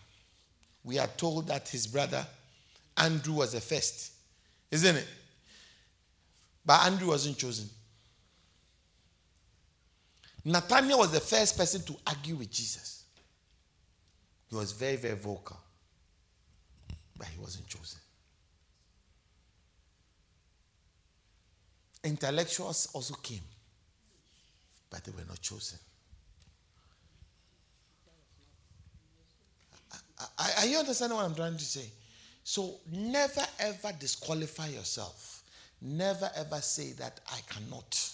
[0.83, 2.25] We are told that his brother
[3.03, 4.13] Andrew was the first,
[4.71, 5.07] isn't it?
[6.65, 7.69] But Andrew wasn't chosen.
[10.45, 13.03] Nathaniel was the first person to argue with Jesus.
[14.49, 15.57] He was very, very vocal,
[17.17, 17.99] but he wasn't chosen.
[22.05, 23.41] Intellectuals also came,
[24.89, 25.79] but they were not chosen.
[30.39, 31.89] Are you understanding what I'm trying to say?
[32.43, 35.43] So never ever disqualify yourself.
[35.81, 38.13] Never ever say that I cannot.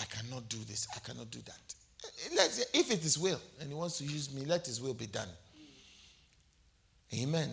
[0.00, 0.88] I cannot do this.
[0.94, 1.74] I cannot do that.
[2.36, 5.06] Let's if it is will and he wants to use me, let his will be
[5.06, 5.28] done.
[7.14, 7.50] Amen.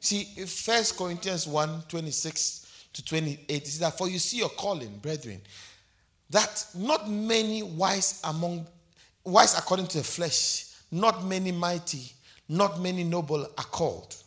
[0.00, 4.98] See, First Corinthians 1 26 to 28 it says that for you see your calling,
[4.98, 5.40] brethren,
[6.30, 8.66] that not many wise among
[9.24, 12.12] wise according to the flesh, not many mighty,
[12.48, 14.21] not many noble are called.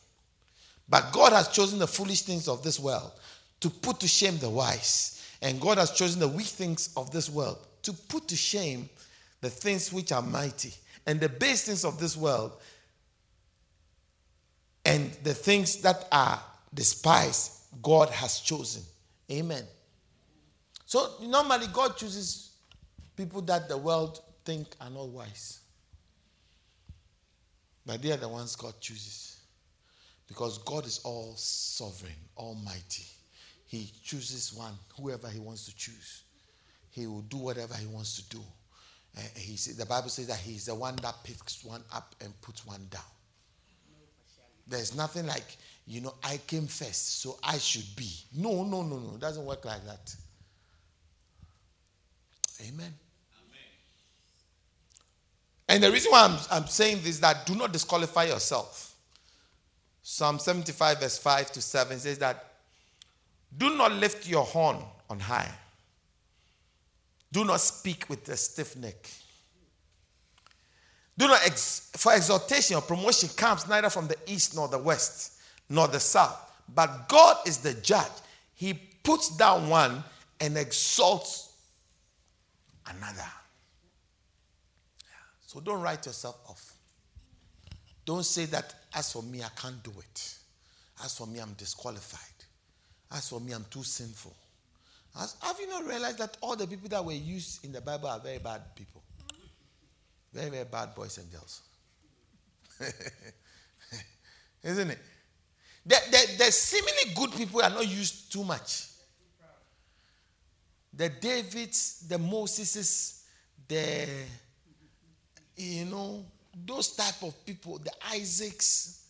[0.88, 3.12] But God has chosen the foolish things of this world
[3.60, 5.12] to put to shame the wise.
[5.42, 8.90] And God has chosen the weak things of this world to put to shame
[9.42, 10.74] the things which are mighty.
[11.08, 12.54] And the base things of this world
[14.86, 16.42] and the things that are
[16.74, 18.84] despised, God has chosen.
[19.32, 19.64] Amen.
[20.86, 22.52] So normally God chooses
[23.16, 25.60] people that the world think are not wise.
[27.86, 29.35] But they are the ones God chooses.
[30.28, 33.06] Because God is all sovereign, almighty.
[33.68, 36.24] He chooses one, whoever he wants to choose.
[36.92, 38.42] He will do whatever he wants to do.
[39.18, 42.66] Uh, he the Bible says that he's the one that picks one up and puts
[42.66, 43.02] one down.
[44.68, 48.10] There's nothing like, you know, I came first, so I should be.
[48.36, 49.16] No, no, no, no.
[49.16, 50.16] It doesn't work like that.
[52.68, 52.94] Amen.
[55.68, 58.95] And the reason why I'm, I'm saying this is that do not disqualify yourself.
[60.08, 62.46] Psalm 75, verse 5 to 7 says that
[63.58, 64.78] do not lift your horn
[65.10, 65.50] on high.
[67.32, 69.10] Do not speak with a stiff neck.
[71.18, 75.40] Do not, ex- for exaltation or promotion comes neither from the east nor the west
[75.70, 76.38] nor the south.
[76.76, 78.06] But God is the judge.
[78.54, 80.04] He puts down one
[80.40, 81.52] and exalts
[82.86, 83.32] another.
[85.48, 86.76] So don't write yourself off.
[88.06, 90.36] Don't say that, as for me, I can't do it.
[91.04, 92.22] As for me, I'm disqualified.
[93.12, 94.34] As for me, I'm too sinful.
[95.20, 98.08] As, have you not realized that all the people that were used in the Bible
[98.08, 99.04] are very bad people?
[100.34, 101.62] Very, very bad boys and girls.
[104.64, 105.00] Isn't it?
[105.86, 108.88] The, the, the seemingly good people are not used too much.
[110.94, 113.24] The Davids, the Moseses,
[113.68, 114.08] the
[115.58, 116.26] you know,
[116.64, 119.08] those type of people, the Isaacs,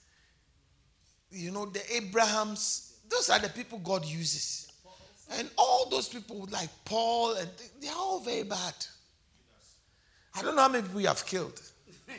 [1.32, 4.72] you know, the Abrahams, those are the people God uses.
[5.32, 7.50] And all those people like Paul, and
[7.82, 8.74] they're all very bad.
[10.36, 11.60] I don't know how many people you have killed.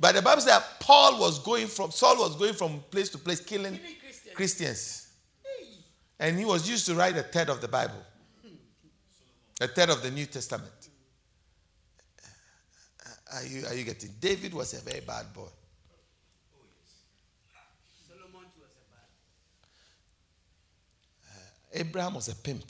[0.00, 3.18] but the Bible says that Paul was going from, Saul was going from place to
[3.18, 3.78] place killing,
[4.34, 4.34] Christians.
[4.34, 5.08] Christians.
[6.18, 8.00] And he was used to write a third of the Bible,
[9.60, 10.81] a third of the New Testament.
[13.34, 14.10] Are you, are you getting?
[14.20, 15.42] David was a very bad boy.
[21.26, 21.34] Uh,
[21.72, 22.64] Abraham was a pimp.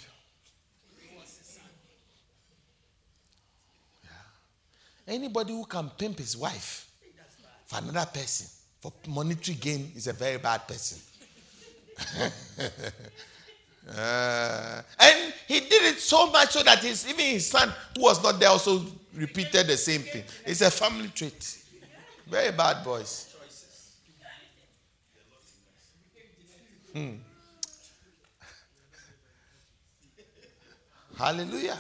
[4.05, 4.11] Yeah.
[5.09, 6.89] Anybody who can pimp his wife
[7.67, 8.47] for another person
[8.81, 10.99] for monetary gain is a very bad person.
[13.97, 15.22] uh, and
[15.53, 18.49] he did it so much so that his, even his son, who was not there,
[18.49, 18.85] also
[19.15, 20.25] repeated the same thing.
[20.47, 21.59] It's a family trait.
[22.27, 23.35] Very bad boys.
[26.93, 27.15] Hmm.
[31.17, 31.79] Hallelujah.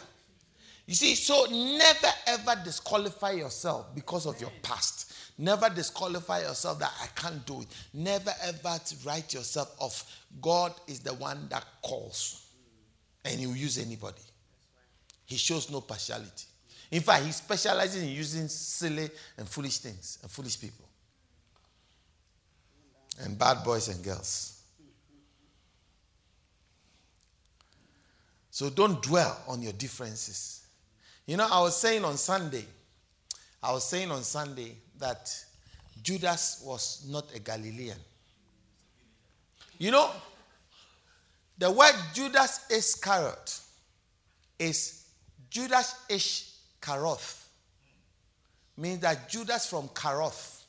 [0.87, 5.14] You see, so never ever disqualify yourself because of your past.
[5.38, 7.68] Never disqualify yourself that I can't do it.
[7.94, 10.24] Never ever write yourself off.
[10.40, 12.41] God is the one that calls,
[13.24, 14.22] and He will use anybody.
[15.24, 16.46] He shows no partiality.
[16.90, 20.87] In fact, He specializes in using silly and foolish things and foolish people,
[23.20, 24.61] and bad boys and girls.
[28.50, 30.66] So don't dwell on your differences.
[31.26, 32.66] You know, I was saying on Sunday,
[33.62, 35.35] I was saying on Sunday that
[36.02, 37.96] Judas was not a Galilean.
[39.78, 40.11] You know,
[41.58, 43.60] the word Judas Iscariot
[44.58, 45.04] is
[45.50, 47.44] Judas Ish Karoth.
[48.76, 50.62] Means that Judas from Karoth,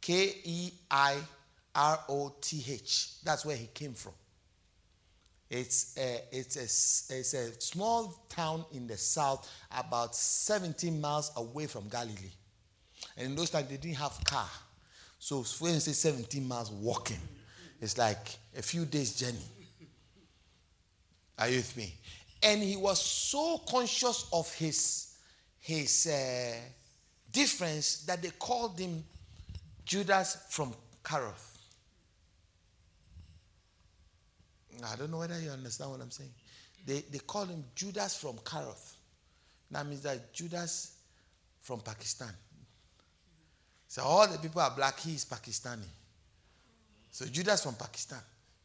[0.00, 1.16] K E I
[1.74, 4.12] R O T H, that's where he came from.
[5.50, 11.66] It's a, it's, a, it's a small town in the south, about 17 miles away
[11.66, 12.32] from Galilee.
[13.16, 14.48] And in those times, they didn't have car.
[15.18, 17.20] So when you say 17 miles walking,
[17.80, 19.38] it's like a few days' journey.
[21.38, 21.94] Are you with me?
[22.42, 25.14] And he was so conscious of his,
[25.60, 26.54] his uh,
[27.32, 29.04] difference that they called him
[29.84, 31.56] Judas from Karoth.
[34.84, 36.30] I don't know whether you understand what I'm saying.
[36.86, 38.94] They, they call him Judas from Karoth.
[39.70, 40.96] That means that Judas
[41.60, 42.32] from Pakistan.
[43.88, 45.88] So all the people are black, he is Pakistani.
[47.10, 48.20] So Judas from Pakistan.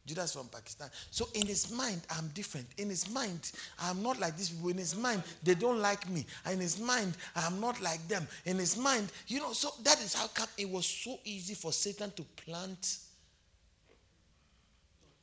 [0.06, 0.90] Judas from Pakistan.
[1.10, 2.66] So in his mind, I'm different.
[2.76, 4.68] In his mind, I'm not like these people.
[4.68, 6.26] In his mind, they don't like me.
[6.50, 8.26] In his mind, I'm not like them.
[8.44, 11.72] In his mind, you know, so that is how come it was so easy for
[11.72, 12.98] Satan to plant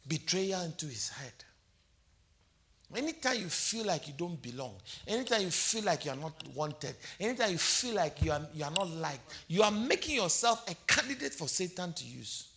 [0.08, 1.34] betrayal into his head.
[2.94, 4.74] Anytime you feel like you don't belong,
[5.08, 8.66] anytime you feel like you are not wanted, anytime you feel like you are, you
[8.66, 12.50] are not liked, you are making yourself a candidate for Satan to use.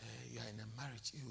[0.00, 0.95] Uh, you are in a marriage.
[1.14, 1.28] You,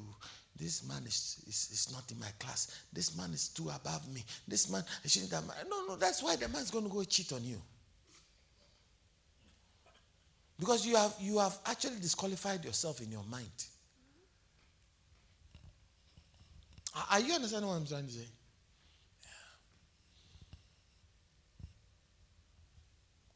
[0.58, 2.86] this man is, is, is not in my class.
[2.92, 4.24] This man is too above me.
[4.48, 5.46] This man, I shouldn't have.
[5.70, 7.62] No, no, that's why the man's going to go cheat on you.
[10.58, 13.66] Because you have, you have actually disqualified yourself in your mind.
[17.12, 18.28] Are you understanding what I'm trying to say?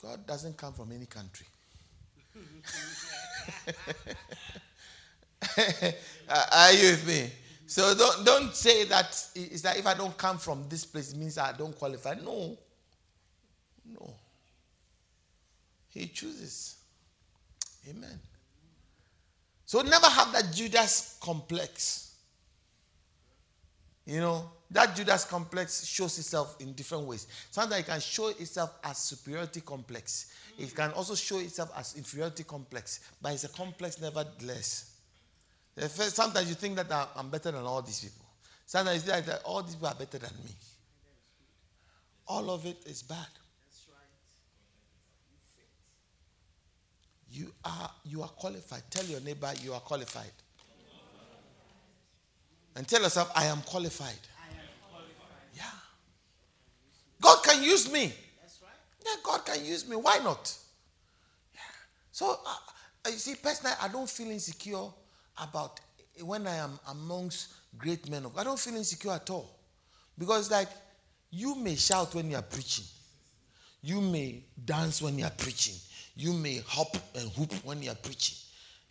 [0.01, 1.45] God doesn't come from any country.
[6.51, 7.29] Are you with me?
[7.65, 11.17] So don't, don't say that it's that if I don't come from this place, it
[11.17, 12.15] means I don't qualify.
[12.15, 12.57] No.
[13.85, 14.13] No.
[15.89, 16.77] He chooses.
[17.89, 18.19] Amen.
[19.65, 22.15] So never have that Judas complex.
[24.05, 27.27] You know, that Judas complex shows itself in different ways.
[27.51, 30.33] Sometimes it can show itself as superiority complex.
[30.57, 34.95] It can also show itself as inferiority complex, but it's a complex nevertheless.
[35.87, 38.25] Sometimes you think that I'm better than all these people.
[38.65, 40.51] Sometimes you think that all these people are better than me.
[42.27, 43.27] All of it is bad.
[47.31, 48.81] You are you are qualified.
[48.89, 50.31] Tell your neighbor you are qualified.
[52.75, 54.19] And tell yourself, I am qualified.
[55.53, 55.63] Yeah.
[57.19, 58.13] God can use me.
[59.05, 59.95] Yeah, God can use me.
[59.95, 60.55] Why not?
[61.53, 61.59] Yeah.
[62.11, 64.87] So, uh, you see, personally, I don't feel insecure
[65.41, 65.79] about
[66.21, 69.49] when I am amongst great men of I don't feel insecure at all.
[70.17, 70.67] Because, like,
[71.31, 72.85] you may shout when you are preaching,
[73.81, 75.75] you may dance when you are preaching,
[76.15, 78.37] you may hop and whoop when you are preaching.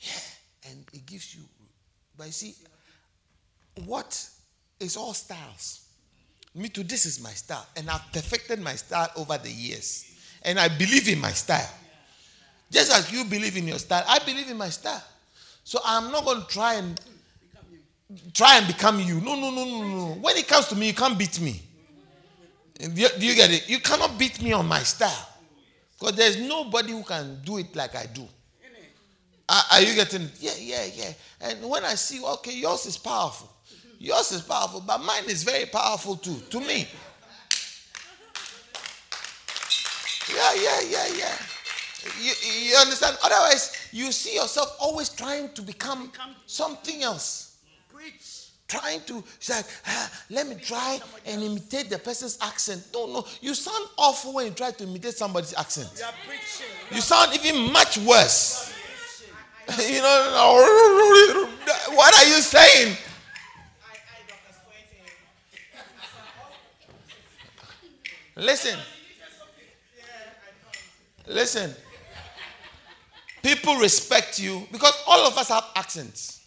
[0.00, 1.42] Yeah, and it gives you.
[2.16, 2.54] But you see,
[3.84, 4.28] what
[4.80, 5.86] is all styles?
[6.54, 7.66] Me too, this is my style.
[7.76, 10.04] And I've perfected my style over the years.
[10.42, 11.70] And I believe in my style.
[12.70, 15.02] Just as you believe in your style, I believe in my style.
[15.68, 16.98] So I'm not going to try and
[18.32, 19.20] try and become you.
[19.20, 20.06] No, no, no, no, no.
[20.14, 21.60] When it comes to me, you can't beat me.
[22.78, 23.68] Do you get it?
[23.68, 25.28] You cannot beat me on my style.
[25.92, 28.26] Because there's nobody who can do it like I do.
[29.46, 30.30] Are, are you getting it?
[30.40, 31.12] Yeah, yeah, yeah.
[31.42, 33.52] And when I see, okay, yours is powerful.
[33.98, 36.88] Yours is powerful, but mine is very powerful too, to me.
[40.34, 41.38] Yeah, yeah, yeah, yeah.
[42.22, 42.32] You,
[42.70, 43.18] you understand?
[43.22, 46.12] Otherwise, you see yourself always trying to become
[46.46, 47.58] something else.
[47.92, 52.86] Preach trying to say, ah, let me try and imitate the person's accent.
[52.92, 53.26] No, no.
[53.40, 55.88] You sound awful when you try to imitate somebody's accent.
[56.92, 58.74] You sound even much worse.
[59.88, 60.66] you know,
[61.94, 62.96] what are you saying?
[68.36, 68.78] Listen.
[71.26, 71.74] Listen,
[73.42, 76.46] people respect you because all of us have accents.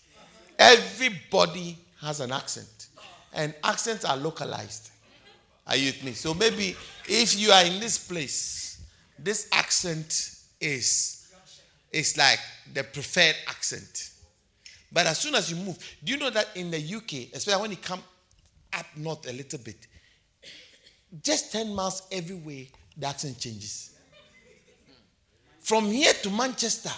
[0.58, 2.88] Everybody has an accent,
[3.34, 4.92] and accents are localized.
[5.68, 6.12] Are you with me?
[6.14, 6.76] So maybe
[7.08, 8.82] if you are in this place,
[9.18, 11.22] this accent is
[11.92, 12.40] is like
[12.74, 14.12] the preferred accent.
[14.92, 17.72] But as soon as you move, do you know that in the UK, especially when
[17.72, 18.02] you come
[18.74, 19.88] up north a little bit,
[21.22, 23.91] just 10 miles every way, the accent changes.
[25.62, 26.92] From here to Manchester,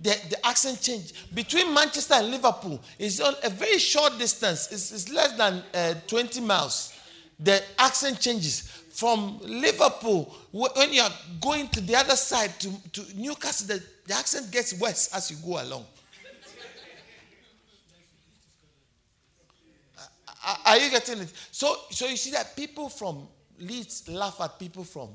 [0.00, 1.12] the, the accent change.
[1.34, 5.94] Between Manchester and Liverpool is on a very short distance, it's, it's less than uh,
[6.06, 6.94] 20 miles.
[7.38, 8.62] The accent changes.
[8.92, 14.14] From Liverpool, when you are going to the other side to, to Newcastle, the, the
[14.14, 15.84] accent gets worse as you go along.
[20.64, 21.32] Are you getting it?
[21.52, 23.28] So, so you see that people from
[23.60, 25.10] Leeds laugh at people from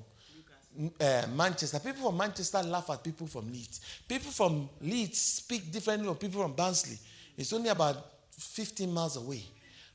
[0.99, 1.79] uh, Manchester.
[1.79, 3.81] People from Manchester laugh at people from Leeds.
[4.07, 6.97] People from Leeds speak differently from people from Barnsley.
[7.37, 7.97] It's only about
[8.31, 9.43] 15 miles away.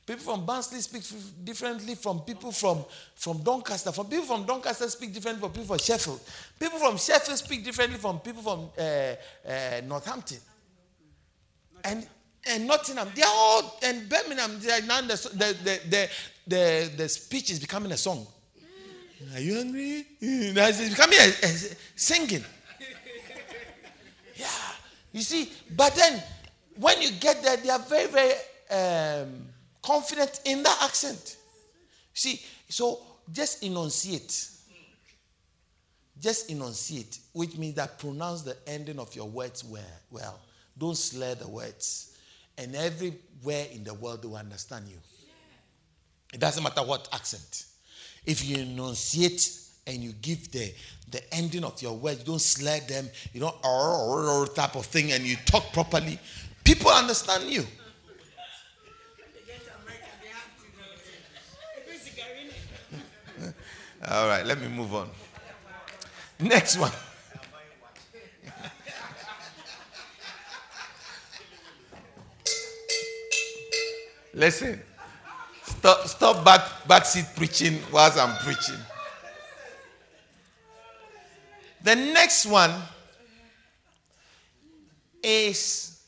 [0.05, 1.03] People from Barnsley speak
[1.43, 2.83] differently from people from,
[3.15, 3.91] from Doncaster.
[3.91, 6.19] From people from Doncaster speak differently from people from Sheffield.
[6.59, 8.81] People from Sheffield speak differently from people from uh,
[9.47, 10.39] uh, Northampton.
[11.83, 12.07] And
[12.47, 16.09] and Nottingham, they are all, and Birmingham, they are now the, the, the,
[16.47, 18.25] the, the, speech is becoming a song.
[19.33, 20.05] Are you hungry?
[20.19, 21.49] Becoming a, a
[21.95, 22.43] singing.
[24.35, 24.47] Yeah.
[25.11, 26.21] You see, but then
[26.77, 28.33] when you get there, they are very, very
[28.71, 29.45] um,
[29.81, 31.37] confident in that accent.
[32.13, 33.01] See, so
[33.31, 34.49] just enunciate.
[36.19, 39.83] Just enunciate, which means that pronounce the ending of your words well.
[40.11, 40.39] well.
[40.77, 42.09] Don't slur the words
[42.59, 44.97] and everywhere in the world they will understand you.
[46.33, 47.65] It doesn't matter what accent.
[48.25, 50.73] If you enunciate and you give the,
[51.09, 55.11] the ending of your words, you don't slur them, you don't or, type of thing,
[55.11, 56.19] and you talk properly,
[56.63, 57.65] people understand you.
[64.09, 65.09] All right, let me move on.
[66.39, 66.91] Next one.
[74.33, 74.81] Listen,
[75.69, 78.79] stop, stop back, backseat preaching whilst I'm preaching.
[81.83, 82.73] The next one
[85.23, 86.01] is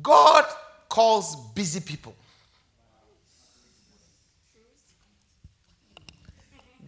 [0.00, 0.44] God
[0.88, 2.14] calls busy people.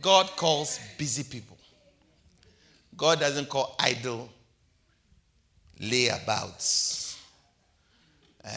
[0.00, 1.56] God calls busy people.
[2.96, 4.28] God doesn't call idle
[5.80, 7.18] layabouts.
[8.44, 8.50] Uh,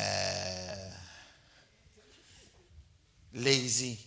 [3.37, 3.99] lazy.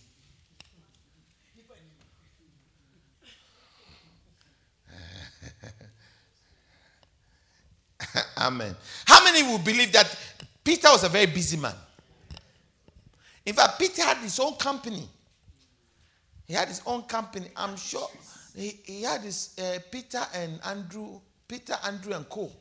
[8.37, 8.75] Amen.
[9.05, 10.17] How many will believe that
[10.63, 11.75] Peter was a very busy man?
[13.45, 15.07] In fact, Peter had his own company.
[16.45, 17.47] He had his own company.
[17.55, 18.09] I'm sure
[18.55, 22.51] he, he had his uh, Peter and Andrew, Peter, Andrew, and Co.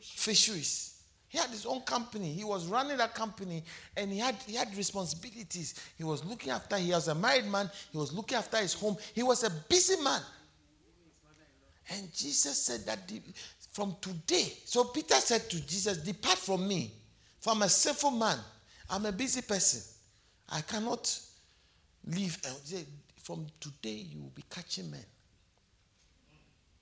[0.00, 0.95] fisheries.
[1.28, 2.32] He had his own company.
[2.32, 3.64] He was running that company
[3.96, 5.74] and he had, he had responsibilities.
[5.96, 7.70] He was looking after, he was a married man.
[7.90, 8.96] He was looking after his home.
[9.14, 10.20] He was a busy man.
[11.90, 13.20] And Jesus said that the,
[13.72, 16.92] from today, so Peter said to Jesus, Depart from me,
[17.40, 18.38] for I'm a sinful man.
[18.88, 19.82] I'm a busy person.
[20.48, 21.18] I cannot
[22.06, 22.38] live.
[23.22, 25.04] From today, you will be catching men.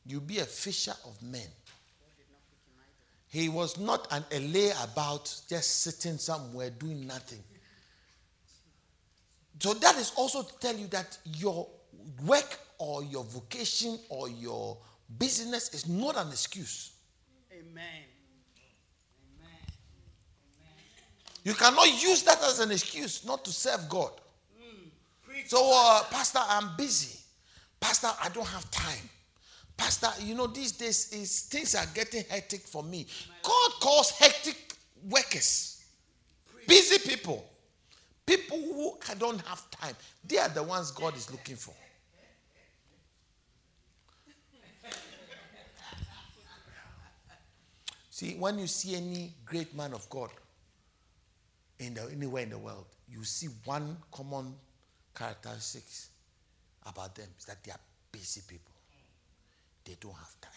[0.07, 1.49] You'll be a fisher of men.
[3.35, 7.43] He was not an LA about just sitting somewhere doing nothing.
[9.59, 11.67] So that is also to tell you that your
[12.25, 14.79] work or your vocation or your
[15.19, 16.93] business is not an excuse.
[17.51, 18.05] Amen.
[19.41, 19.59] Amen.
[21.43, 24.13] You cannot use that as an excuse not to serve God.
[24.63, 25.49] Mm.
[25.49, 27.19] So, uh, Pastor, I'm busy.
[27.81, 29.11] Pastor, I don't have time.
[29.77, 33.07] Pastor, you know, these days is things are getting hectic for me.
[33.43, 34.57] God calls hectic
[35.09, 35.85] workers,
[36.67, 37.45] busy people,
[38.25, 39.95] people who don't have time.
[40.27, 41.75] They are the ones God is looking for.
[48.11, 50.31] See, when you see any great man of God
[51.81, 54.55] in the, anywhere in the world, you see one common
[55.13, 56.11] characteristics
[56.87, 57.81] about them is that they are
[58.13, 58.74] busy people.
[59.85, 60.51] They don't have time.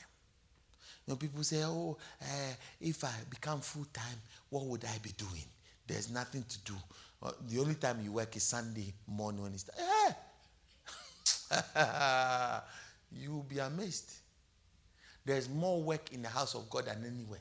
[1.05, 5.11] You know, people say, oh, uh, if I become full time, what would I be
[5.11, 5.45] doing?
[5.85, 6.73] There's nothing to do.
[7.23, 9.69] Uh, the only time you work is Sunday morning when it's.
[9.77, 10.13] Eh!
[13.11, 14.11] you will be amazed.
[15.25, 17.39] there's more work in the house of God than anywhere.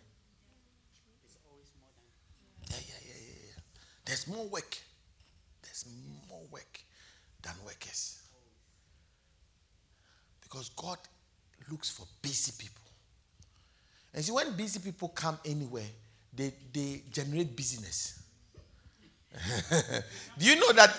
[2.70, 3.60] Yeah, yeah, yeah, yeah, yeah.
[4.04, 4.78] There's more work.
[5.62, 5.84] There's
[6.28, 6.80] more work
[7.42, 8.20] than workers.
[10.40, 10.98] Because God
[11.70, 12.82] looks for busy people.
[14.14, 15.88] And see, when busy people come anywhere,
[16.34, 18.22] they, they generate business.
[20.38, 20.96] Do you know that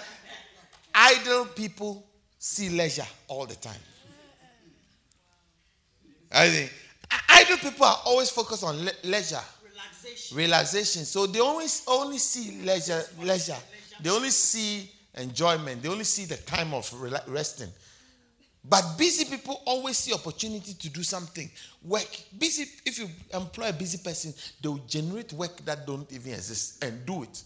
[0.93, 2.05] idle people
[2.37, 3.79] see leisure all the time?
[6.31, 6.73] I think
[7.29, 10.37] idle people are always focused on le- leisure, relaxation.
[10.37, 11.05] relaxation.
[11.05, 13.55] So they always only see leisure, leisure.
[14.01, 15.81] They only see enjoyment.
[15.81, 16.93] They only see the time of
[17.27, 17.69] resting.
[18.69, 21.49] But busy people always see opportunity to do something.
[21.83, 22.07] Work.
[22.37, 26.83] Busy, if you employ a busy person, they will generate work that don't even exist
[26.83, 27.43] and do it.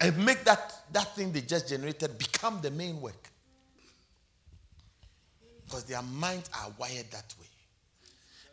[0.00, 3.30] And make that, that thing they just generated become the main work.
[5.64, 7.46] Because their minds are wired that way.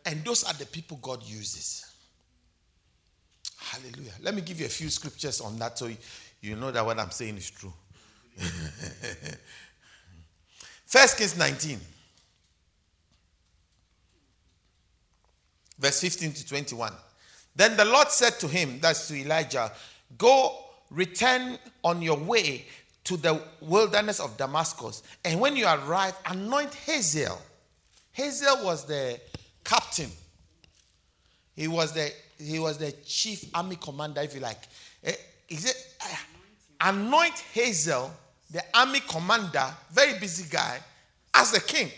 [0.06, 1.84] And those are the people God uses.
[3.58, 4.12] Hallelujah.
[4.22, 5.90] Let me give you a few scriptures on that so
[6.40, 7.72] you know that what I'm saying is true.
[10.86, 11.80] First Kings 19,
[15.78, 16.92] verse 15 to 21.
[17.56, 19.72] Then the Lord said to him, that's to Elijah,
[20.16, 20.56] Go,
[20.90, 22.66] return on your way
[23.04, 27.40] to the wilderness of Damascus, and when you arrive, anoint Hazael.
[28.12, 29.20] Hazael was the
[29.64, 30.10] captain.
[31.54, 34.58] He was the he was the chief army commander, if you like.
[35.04, 35.12] Eh,
[35.48, 36.16] is it uh,
[36.80, 38.12] anoint Hazael
[38.50, 40.78] the army commander, very busy guy,
[41.34, 41.90] as the king.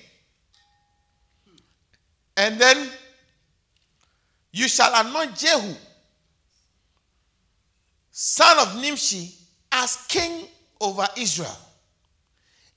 [2.37, 2.89] And then
[4.53, 5.75] you shall anoint Jehu,
[8.11, 9.35] son of Nimshi,
[9.71, 10.47] as king
[10.81, 11.57] over Israel.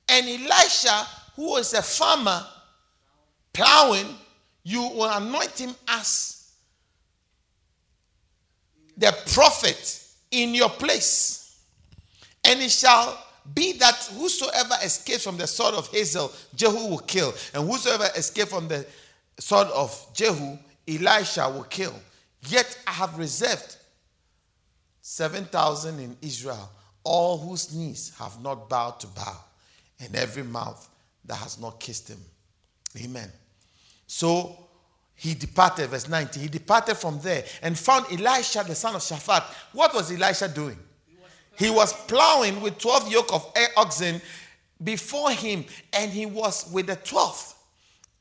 [0.10, 2.46] And Elisha, who is a farmer
[3.54, 4.08] plowing,
[4.64, 6.54] you will anoint him as
[8.98, 11.60] the prophet in your place.
[12.44, 13.18] And he shall
[13.54, 17.34] be that whosoever escapes from the sword of Hazael, Jehu will kill.
[17.54, 18.86] And whosoever escapes from the
[19.40, 21.94] sword of Jehu, Elisha will kill.
[22.48, 23.78] Yet I have reserved
[25.02, 26.70] 7,000 in Israel,
[27.04, 29.48] all whose knees have not bowed to Baal,
[30.00, 30.88] and every mouth
[31.26, 32.20] that has not kissed him.
[33.04, 33.32] Amen.
[34.08, 34.68] So
[35.16, 36.40] he departed, verse 90.
[36.40, 39.44] He departed from there and found Elisha, the son of Shaphat.
[39.74, 40.78] What was Elisha doing?
[41.58, 44.22] He was plowing with 12 yoke of oxen
[44.84, 47.56] before him, and he was with the 12th.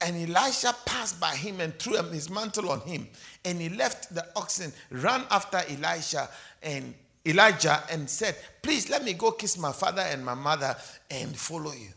[0.02, 3.06] And Elisha passed by him and threw his mantle on him.
[3.44, 6.28] And he left the oxen, ran after Elisha
[6.62, 6.94] and
[7.26, 10.74] Elijah, and said, Please let me go kiss my father and my mother
[11.10, 11.88] and follow you.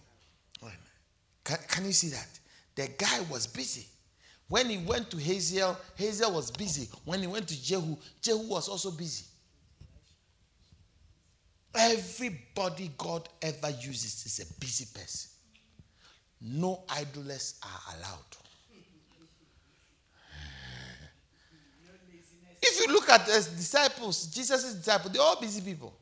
[1.43, 2.27] Can, can you see that?
[2.75, 3.85] The guy was busy.
[4.49, 6.89] When he went to Hazael, Hazael was busy.
[7.05, 9.25] When he went to Jehu, Jehu was also busy.
[11.75, 15.31] Everybody God ever uses is a busy person.
[16.41, 18.19] No idlers are allowed.
[22.61, 25.93] If you look at the disciples, Jesus' disciples, they're all busy people.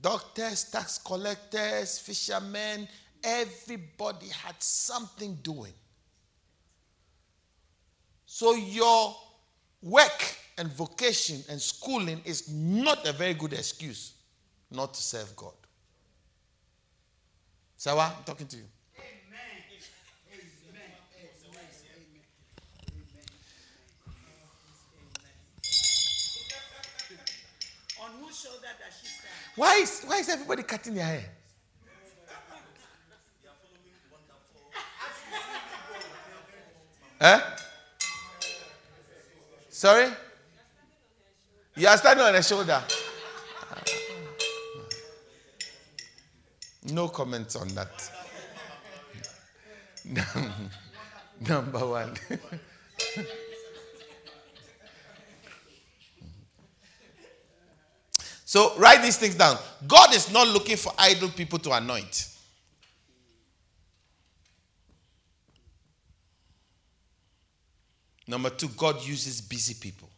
[0.00, 2.88] Doctors, tax collectors, fishermen,
[3.22, 5.74] everybody had something doing.
[8.24, 9.14] So your
[9.82, 14.12] work and vocation and schooling is not a very good excuse
[14.70, 15.54] not to serve God.
[17.78, 18.62] Sawa, I'm talking to you.
[29.56, 31.30] Why is, why is everybody cutting their hair?
[37.18, 37.40] Huh?
[39.70, 40.10] Sorry?
[41.76, 42.82] You are standing on the shoulder.
[46.92, 48.10] No comments on that.
[51.48, 52.14] Number one.
[58.44, 59.56] so write these things down.
[59.86, 62.28] God is not looking for idle people to anoint.
[68.26, 70.08] Number two, God uses busy people.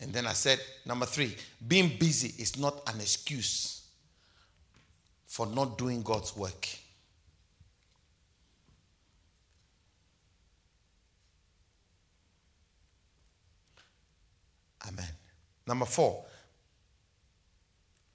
[0.00, 1.36] And then I said, number three,
[1.66, 3.82] being busy is not an excuse
[5.26, 6.68] for not doing God's work.
[14.86, 15.08] Amen.
[15.66, 16.24] Number four,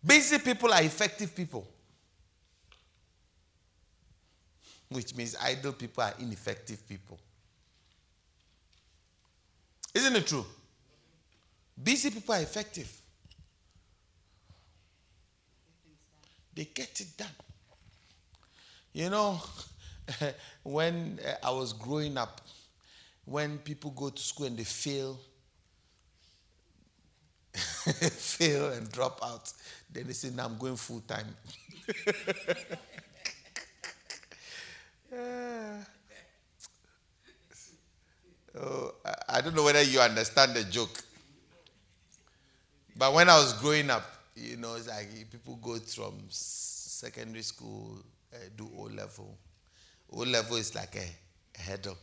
[0.03, 1.67] busy people are effective people.
[4.93, 7.19] which means idle people are ineffective people.
[9.93, 10.45] Isn't it true?
[11.81, 12.91] Busy people are effective.
[16.55, 17.27] They get it done.
[18.93, 19.41] You know,
[20.63, 22.41] when uh, I was growing up,
[23.25, 25.19] when people go to school and they fail,
[27.53, 29.51] fail and drop out,
[29.91, 31.35] then they say, Now I'm going full time.
[38.59, 38.93] oh,
[39.29, 41.03] I don't know whether you understand the joke.
[42.95, 44.03] But when I was growing up,
[44.35, 47.97] you know, it's like people go from secondary school,
[48.33, 49.35] uh, do O level.
[50.11, 51.97] O level is like a, a hurdle.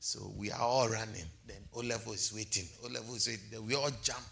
[0.00, 1.24] So we are all running.
[1.46, 2.66] Then O level is waiting.
[2.84, 3.44] O level is waiting.
[3.50, 4.24] Then we all jump.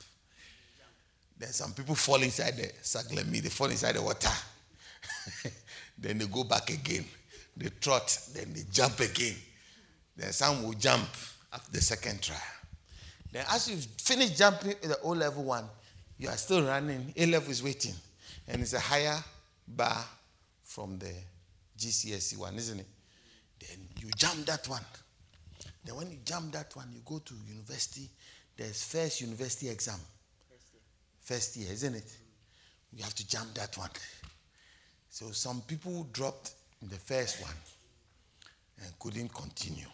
[1.39, 4.29] Then some people fall inside the saglemi, they fall inside the water.
[5.99, 7.05] then they go back again.
[7.57, 9.35] They trot, then they jump again.
[10.17, 11.09] Then some will jump
[11.53, 12.37] after the second try.
[13.33, 15.64] Then as you finish jumping the O level one,
[16.18, 17.12] you are still running.
[17.16, 17.95] A level is waiting.
[18.47, 19.18] And it's a higher
[19.66, 20.05] bar
[20.62, 21.12] from the
[21.78, 22.87] GCSE one, isn't it?
[23.59, 24.85] Then you jump that one.
[25.85, 28.09] Then when you jump that one, you go to university.
[28.57, 29.99] There's first university exam.
[31.22, 32.16] First year, isn't it?
[32.93, 33.91] You have to jump that one.
[35.09, 36.53] So some people dropped
[36.83, 37.55] in the first one
[38.85, 39.87] and couldn't continue.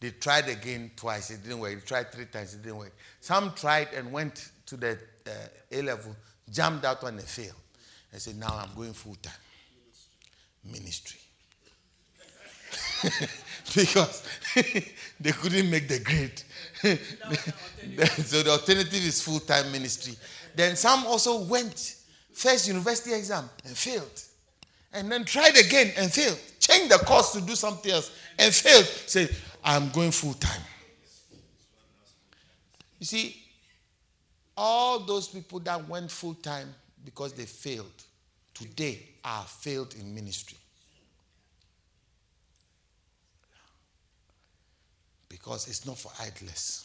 [0.00, 1.74] They tried again twice, it didn't work.
[1.74, 2.94] They tried three times, it didn't work.
[3.20, 5.30] Some tried and went to the uh,
[5.72, 6.14] A level,
[6.50, 7.54] jumped out one and failed.
[8.14, 9.32] I said, Now I'm going full time.
[10.64, 11.20] Ministry.
[13.74, 14.22] because
[14.54, 16.42] they couldn't make the grade.
[18.24, 20.14] so the alternative is full time ministry.
[20.54, 21.96] Then some also went
[22.32, 24.22] first university exam and failed.
[24.92, 26.38] And then tried again and failed.
[26.60, 28.84] Changed the course to do something else and failed.
[28.84, 29.28] Say,
[29.64, 30.62] I'm going full time.
[32.98, 33.36] You see,
[34.56, 38.02] all those people that went full time because they failed
[38.54, 40.58] today are failed in ministry.
[45.28, 46.84] Because it's not for idlers.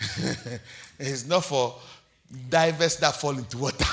[0.98, 1.76] it's not for
[2.48, 3.84] divers that fall into water.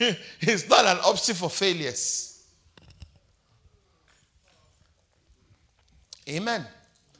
[0.40, 2.31] it's not an option for failures.
[6.32, 6.66] Amen.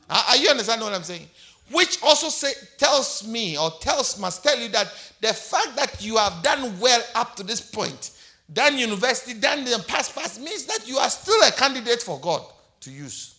[0.08, 1.26] Are you understanding what I'm saying?
[1.70, 4.88] Which also say, tells me or tells must tell you that
[5.20, 8.10] the fact that you have done well up to this point,
[8.52, 12.42] done university, done the past past, means that you are still a candidate for God
[12.80, 13.36] to use.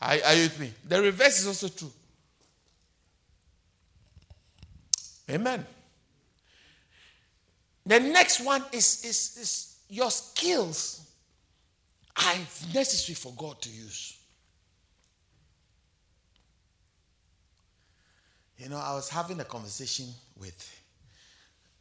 [0.00, 0.72] Are, are you with me?
[0.88, 1.92] The reverse is also true.
[5.30, 5.66] Amen.
[7.84, 11.05] The next one is, is, is your skills
[12.24, 12.34] are
[12.72, 14.18] necessary for God to use.
[18.58, 20.06] You know, I was having a conversation
[20.38, 20.80] with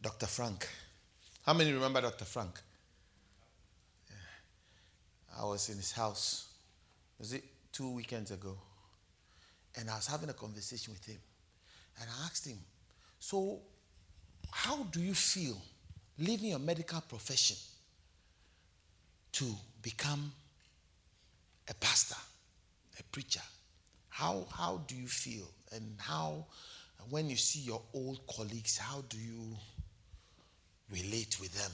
[0.01, 0.25] Dr.
[0.25, 0.67] Frank.
[1.45, 2.25] How many remember Dr.
[2.25, 2.61] Frank?
[5.39, 6.47] I was in his house.
[7.19, 8.57] Was it two weekends ago?
[9.77, 11.17] And I was having a conversation with him.
[12.01, 12.57] And I asked him,
[13.19, 13.59] So,
[14.51, 15.57] how do you feel
[16.17, 17.57] leaving your medical profession
[19.33, 19.45] to
[19.85, 20.31] become
[21.69, 22.15] a pastor,
[22.99, 23.43] a preacher?
[24.09, 25.47] How, how do you feel?
[25.73, 26.47] And how,
[27.11, 29.55] when you see your old colleagues, how do you
[30.91, 31.71] relate with them?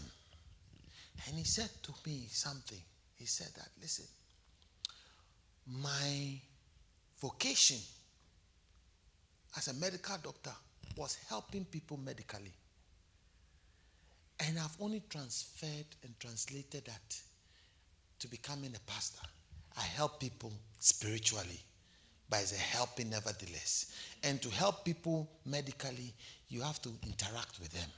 [1.25, 2.81] And he said to me something.
[3.15, 4.05] He said that, listen,
[5.81, 6.41] my
[7.21, 7.77] vocation
[9.55, 10.51] as a medical doctor
[10.97, 12.51] was helping people medically.
[14.41, 17.21] And I've only transferred and translated that
[18.21, 19.21] to becoming a pastor.
[19.77, 21.59] I help people spiritually,
[22.31, 23.93] it's a helping nevertheless.
[24.23, 26.13] And to help people medically,
[26.49, 27.89] you have to interact with them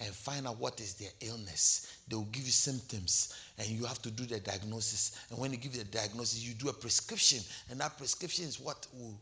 [0.00, 1.98] and find out what is their illness.
[2.08, 5.20] They will give you symptoms and you have to do the diagnosis.
[5.30, 7.40] And when you give the diagnosis, you do a prescription,
[7.70, 9.14] and that prescription is what will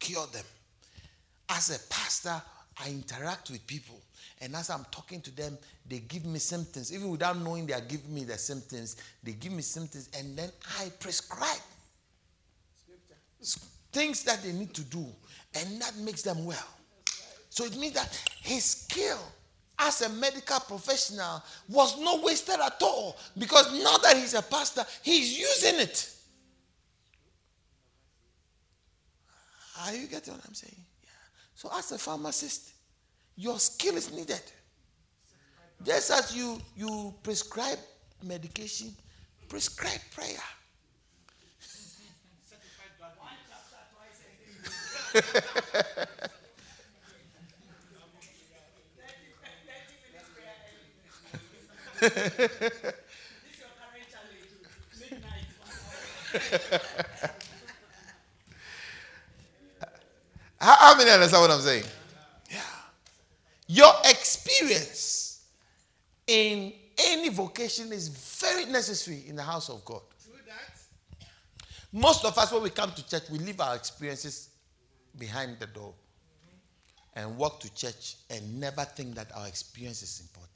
[0.00, 0.44] cure them.
[1.48, 2.42] As a pastor,
[2.84, 4.00] I interact with people.
[4.40, 5.58] And as I'm talking to them,
[5.88, 6.92] they give me symptoms.
[6.94, 10.50] Even without knowing they are giving me the symptoms, they give me symptoms, and then
[10.80, 11.58] I prescribe
[13.92, 15.06] things that they need to do,
[15.54, 16.68] and that makes them well.
[17.50, 19.18] So it means that his skill
[19.78, 24.84] as a medical professional was not wasted at all because now that he's a pastor,
[25.02, 26.14] he's using it.
[29.80, 30.74] Are you getting what I'm saying?
[31.58, 32.70] So, as a pharmacist,
[33.34, 34.40] your skill is needed.
[35.84, 37.80] Just as you, you prescribe
[38.22, 38.94] medication,
[39.48, 40.38] prescribe prayer.
[60.60, 61.84] how, how many understand what I'm saying?
[62.50, 62.60] Yeah.
[63.66, 65.44] Your experience
[66.26, 70.02] in any vocation is very necessary in the house of God.
[71.92, 74.50] Most of us, when we come to church, we leave our experiences
[75.18, 75.94] behind the door
[77.14, 80.48] and walk to church and never think that our experience is important.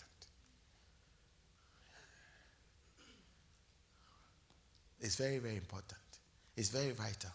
[5.00, 5.98] It's very, very important.
[6.56, 7.30] It's very vital.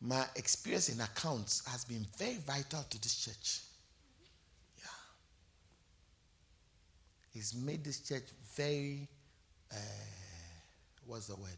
[0.00, 3.60] My experience in accounts has been very vital to this church.
[4.78, 4.84] Yeah.
[7.34, 8.24] It's made this church
[8.56, 9.06] very,
[9.70, 9.76] uh,
[11.06, 11.50] what's the word?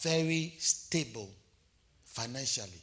[0.00, 1.28] Very stable
[2.04, 2.82] financially.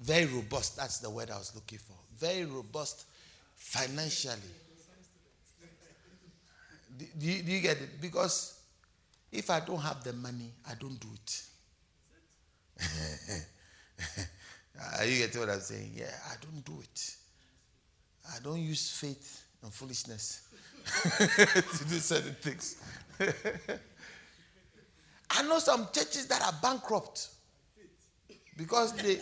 [0.00, 0.76] Very robust.
[0.76, 1.94] That's the word I was looking for.
[2.18, 3.04] Very robust
[3.54, 4.36] financially.
[6.98, 8.00] Do, do, do you get it?
[8.00, 8.59] Because
[9.32, 11.42] if I don't have the money, I don't do it.
[14.98, 15.92] Are you getting what I'm saying?
[15.94, 17.16] Yeah, I don't do it.
[18.34, 20.48] I don't use faith and foolishness
[21.18, 22.76] to do certain things.
[25.30, 27.28] I know some churches that are bankrupt
[28.56, 29.20] because they,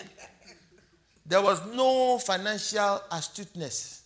[1.27, 4.03] there was no financial astuteness.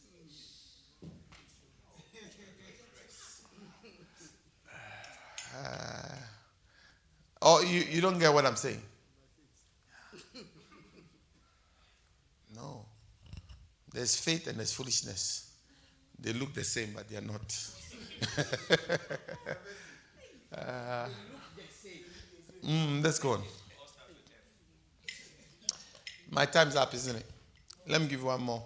[7.40, 8.82] Oh, you, you don't get what I'm saying?
[12.54, 12.84] No.
[13.92, 15.54] There's faith and there's foolishness.
[16.18, 17.56] They look the same, but they are not.
[20.54, 21.08] uh,
[22.64, 23.42] mm, let's go on.
[26.30, 27.26] My time's up, isn't it?
[27.88, 28.62] Let me give you one more.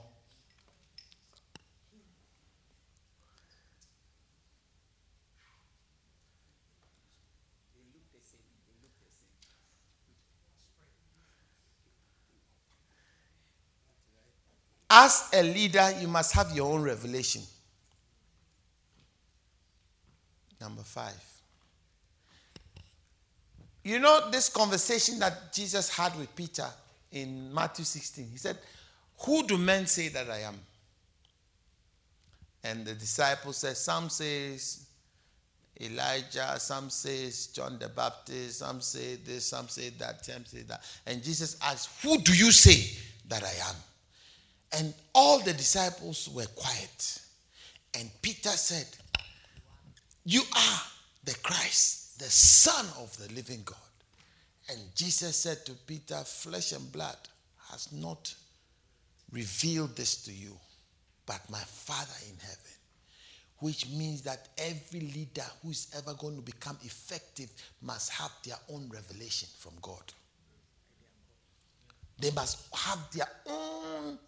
[14.89, 17.43] As a leader, you must have your own revelation.
[20.61, 21.23] Number five.
[23.83, 26.67] You know this conversation that Jesus had with Peter
[27.13, 28.29] in Matthew 16?
[28.33, 28.59] He said,
[29.21, 30.59] Who do men say that I am?
[32.65, 34.87] And the disciples said, Some says
[35.81, 40.83] Elijah, some says John the Baptist, some say this, some say that, some say that.
[41.07, 43.77] And Jesus asked, Who do you say that I am?
[44.77, 47.21] And all the disciples were quiet.
[47.99, 48.87] And Peter said,
[50.25, 50.81] You are
[51.25, 53.79] the Christ, the Son of the living God.
[54.69, 57.17] And Jesus said to Peter, Flesh and blood
[57.71, 58.35] has not
[59.33, 60.53] revealed this to you,
[61.25, 62.59] but my Father in heaven.
[63.61, 67.49] Which means that every leader who is ever going to become effective
[67.81, 70.03] must have their own revelation from God.
[72.19, 74.19] They must have their own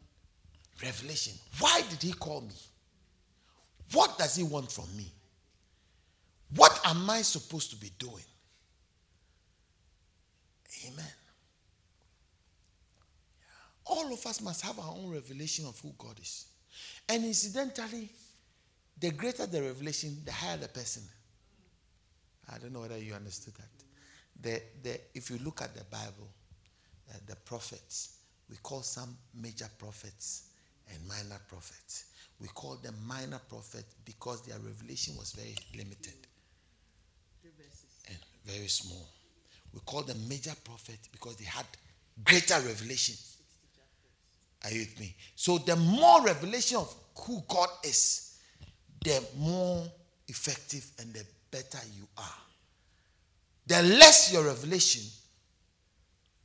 [0.82, 1.34] Revelation.
[1.58, 2.54] Why did he call me?
[3.92, 5.10] What does he want from me?
[6.54, 8.24] What am I supposed to be doing?
[10.86, 11.04] Amen.
[13.86, 16.46] All of us must have our own revelation of who God is.
[17.08, 18.10] And incidentally,
[18.98, 21.02] the greater the revelation, the higher the person.
[22.52, 23.68] I don't know whether you understood that.
[24.40, 26.28] The, the, if you look at the Bible,
[27.10, 28.18] uh, the prophets,
[28.48, 30.47] we call some major prophets
[30.92, 32.04] and minor prophets.
[32.40, 36.14] We call them minor prophets because their revelation was very limited
[38.08, 39.08] and very small.
[39.74, 41.66] We call them major prophets because they had
[42.24, 43.16] greater revelation.
[44.64, 45.14] Are you with me?
[45.34, 48.38] So the more revelation of who God is,
[49.04, 49.84] the more
[50.26, 52.24] effective and the better you are.
[53.66, 55.02] The less your revelation,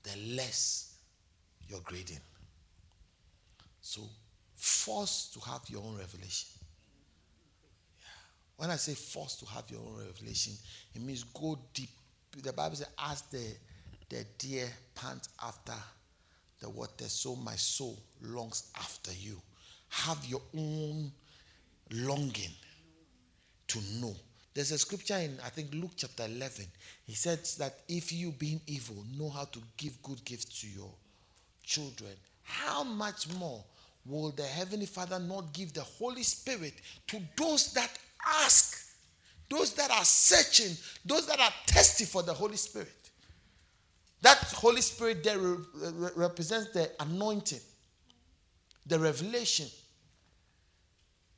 [0.04, 0.96] the less
[1.68, 2.20] your grading.
[3.82, 4.02] So
[4.64, 6.48] forced to have your own revelation.
[8.56, 10.54] When I say forced to have your own revelation,
[10.96, 11.90] it means go deep.
[12.42, 13.44] The Bible says, as the,
[14.08, 15.74] the deer pant after
[16.62, 19.42] the water, so my soul longs after you.
[19.90, 21.12] Have your own
[21.92, 22.54] longing
[23.68, 24.16] to know.
[24.54, 26.66] There's a scripture in, I think, Luke chapter 11.
[27.06, 30.92] He says that if you, being evil, know how to give good gifts to your
[31.64, 33.64] children, how much more
[34.06, 36.74] will the Heavenly Father not give the Holy Spirit
[37.08, 37.90] to those that
[38.42, 38.96] ask,
[39.50, 40.76] those that are searching,
[41.06, 42.92] those that are thirsty for the Holy Spirit?
[44.22, 47.60] That Holy Spirit there re- represents the anointing,
[48.86, 49.68] the revelation.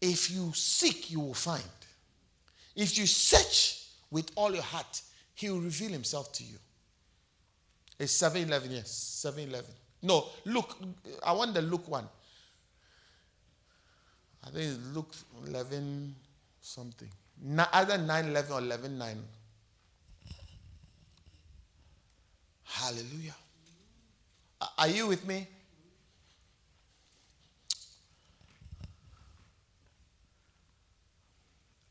[0.02, 1.64] If you seek, you will find.
[2.76, 5.02] If you search with all your heart,
[5.34, 6.58] He will reveal Himself to you.
[7.98, 8.92] It's 7 11, yes.
[8.92, 9.66] 7 11.
[10.04, 10.78] No, look,
[11.26, 12.08] I want the Luke one.
[14.46, 15.14] I think it's Luke
[15.48, 16.16] 11
[16.62, 17.10] something.
[17.74, 19.24] Either 9 11 or 11 9.
[22.64, 23.36] Hallelujah.
[24.78, 25.48] Are you with me?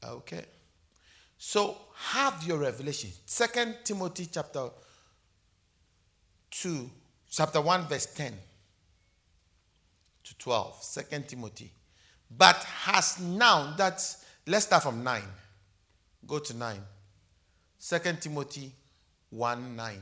[0.07, 0.45] Okay.
[1.39, 3.11] So have your revelation.
[3.27, 4.69] Second Timothy chapter
[6.51, 6.91] 2,
[7.31, 8.33] chapter 1, verse 10
[10.25, 10.83] to 12.
[10.83, 11.71] Second Timothy.
[12.37, 15.23] But has now, that's, let's start from 9.
[16.27, 16.79] Go to 9.
[17.79, 18.73] Second Timothy
[19.31, 19.99] 1 9.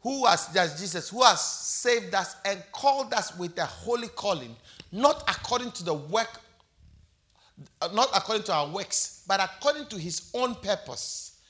[0.00, 4.54] Who has, just Jesus, who has saved us and called us with a holy calling,
[4.92, 6.40] not according to the work,
[7.92, 11.40] not according to our works, but according to his own purpose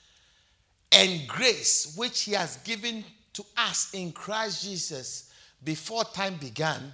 [0.91, 3.05] and grace, which he has given
[3.35, 5.26] to us in Christ Jesus
[5.67, 6.93] before time began,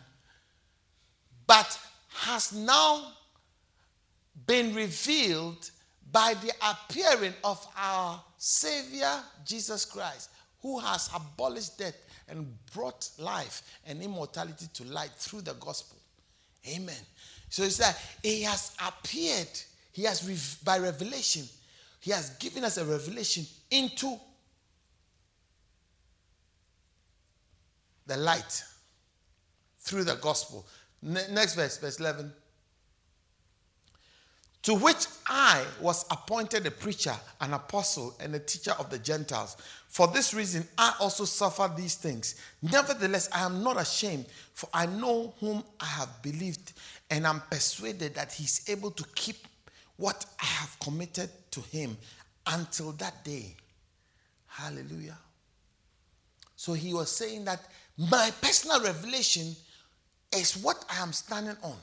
[1.46, 3.12] but has now
[4.46, 5.70] been revealed
[6.10, 9.12] by the appearing of our Savior
[9.44, 10.30] Jesus Christ,
[10.62, 11.96] who has abolished death
[12.28, 15.98] and brought life and immortality to light through the gospel.
[16.66, 16.94] Amen.
[17.50, 19.48] So it's that he has appeared,
[19.92, 21.44] he has, by revelation,
[22.00, 24.18] he has given us a revelation into
[28.06, 28.64] the light
[29.80, 30.66] through the gospel.
[31.02, 32.32] next verse, verse 11.
[34.62, 39.56] To which I was appointed a preacher, an apostle, and a teacher of the Gentiles.
[39.88, 42.36] For this reason, I also suffer these things.
[42.62, 46.74] Nevertheless, I am not ashamed, for I know whom I have believed,
[47.10, 49.48] and I am persuaded that he is able to keep
[49.96, 51.96] what I have committed to him
[52.46, 53.56] until that day.
[54.46, 55.18] Hallelujah.
[56.54, 57.60] So he was saying that
[57.98, 59.54] my personal revelation
[60.34, 61.76] is what I am standing on.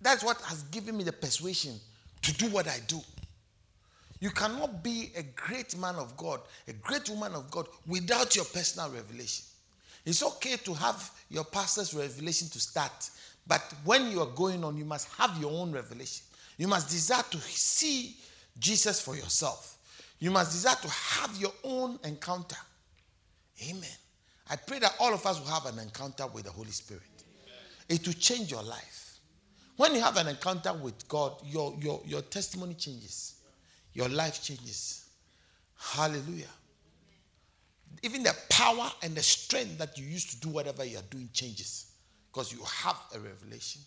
[0.00, 1.74] That's what has given me the persuasion
[2.22, 3.00] to do what I do.
[4.20, 8.44] You cannot be a great man of God, a great woman of God without your
[8.46, 9.44] personal revelation.
[10.04, 13.10] It's okay to have your pastor's revelation to start,
[13.46, 16.24] but when you are going on, you must have your own revelation.
[16.56, 18.16] You must desire to see
[18.58, 19.76] Jesus for yourself.
[20.18, 22.56] You must desire to have your own encounter.
[23.68, 23.84] Amen.
[24.50, 27.02] I pray that all of us will have an encounter with the Holy Spirit.
[27.88, 29.18] It will change your life.
[29.76, 33.40] When you have an encounter with God, your, your, your testimony changes,
[33.92, 35.08] your life changes.
[35.78, 36.46] Hallelujah.
[38.02, 41.28] Even the power and the strength that you use to do whatever you are doing
[41.32, 41.92] changes
[42.30, 43.80] because you have a revelation.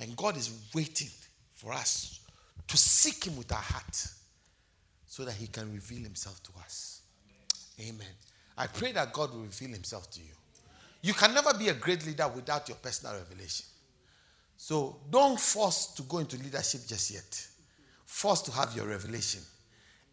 [0.00, 1.08] And God is waiting
[1.52, 2.20] for us
[2.66, 4.06] to seek Him with our heart
[5.06, 7.02] so that He can reveal Himself to us.
[7.80, 8.06] Amen.
[8.56, 10.34] I pray that God will reveal Himself to you.
[11.02, 13.66] You can never be a great leader without your personal revelation.
[14.56, 17.46] So don't force to go into leadership just yet.
[18.06, 19.40] Force to have your revelation,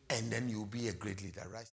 [0.09, 1.69] and then you'll be a great leader, right?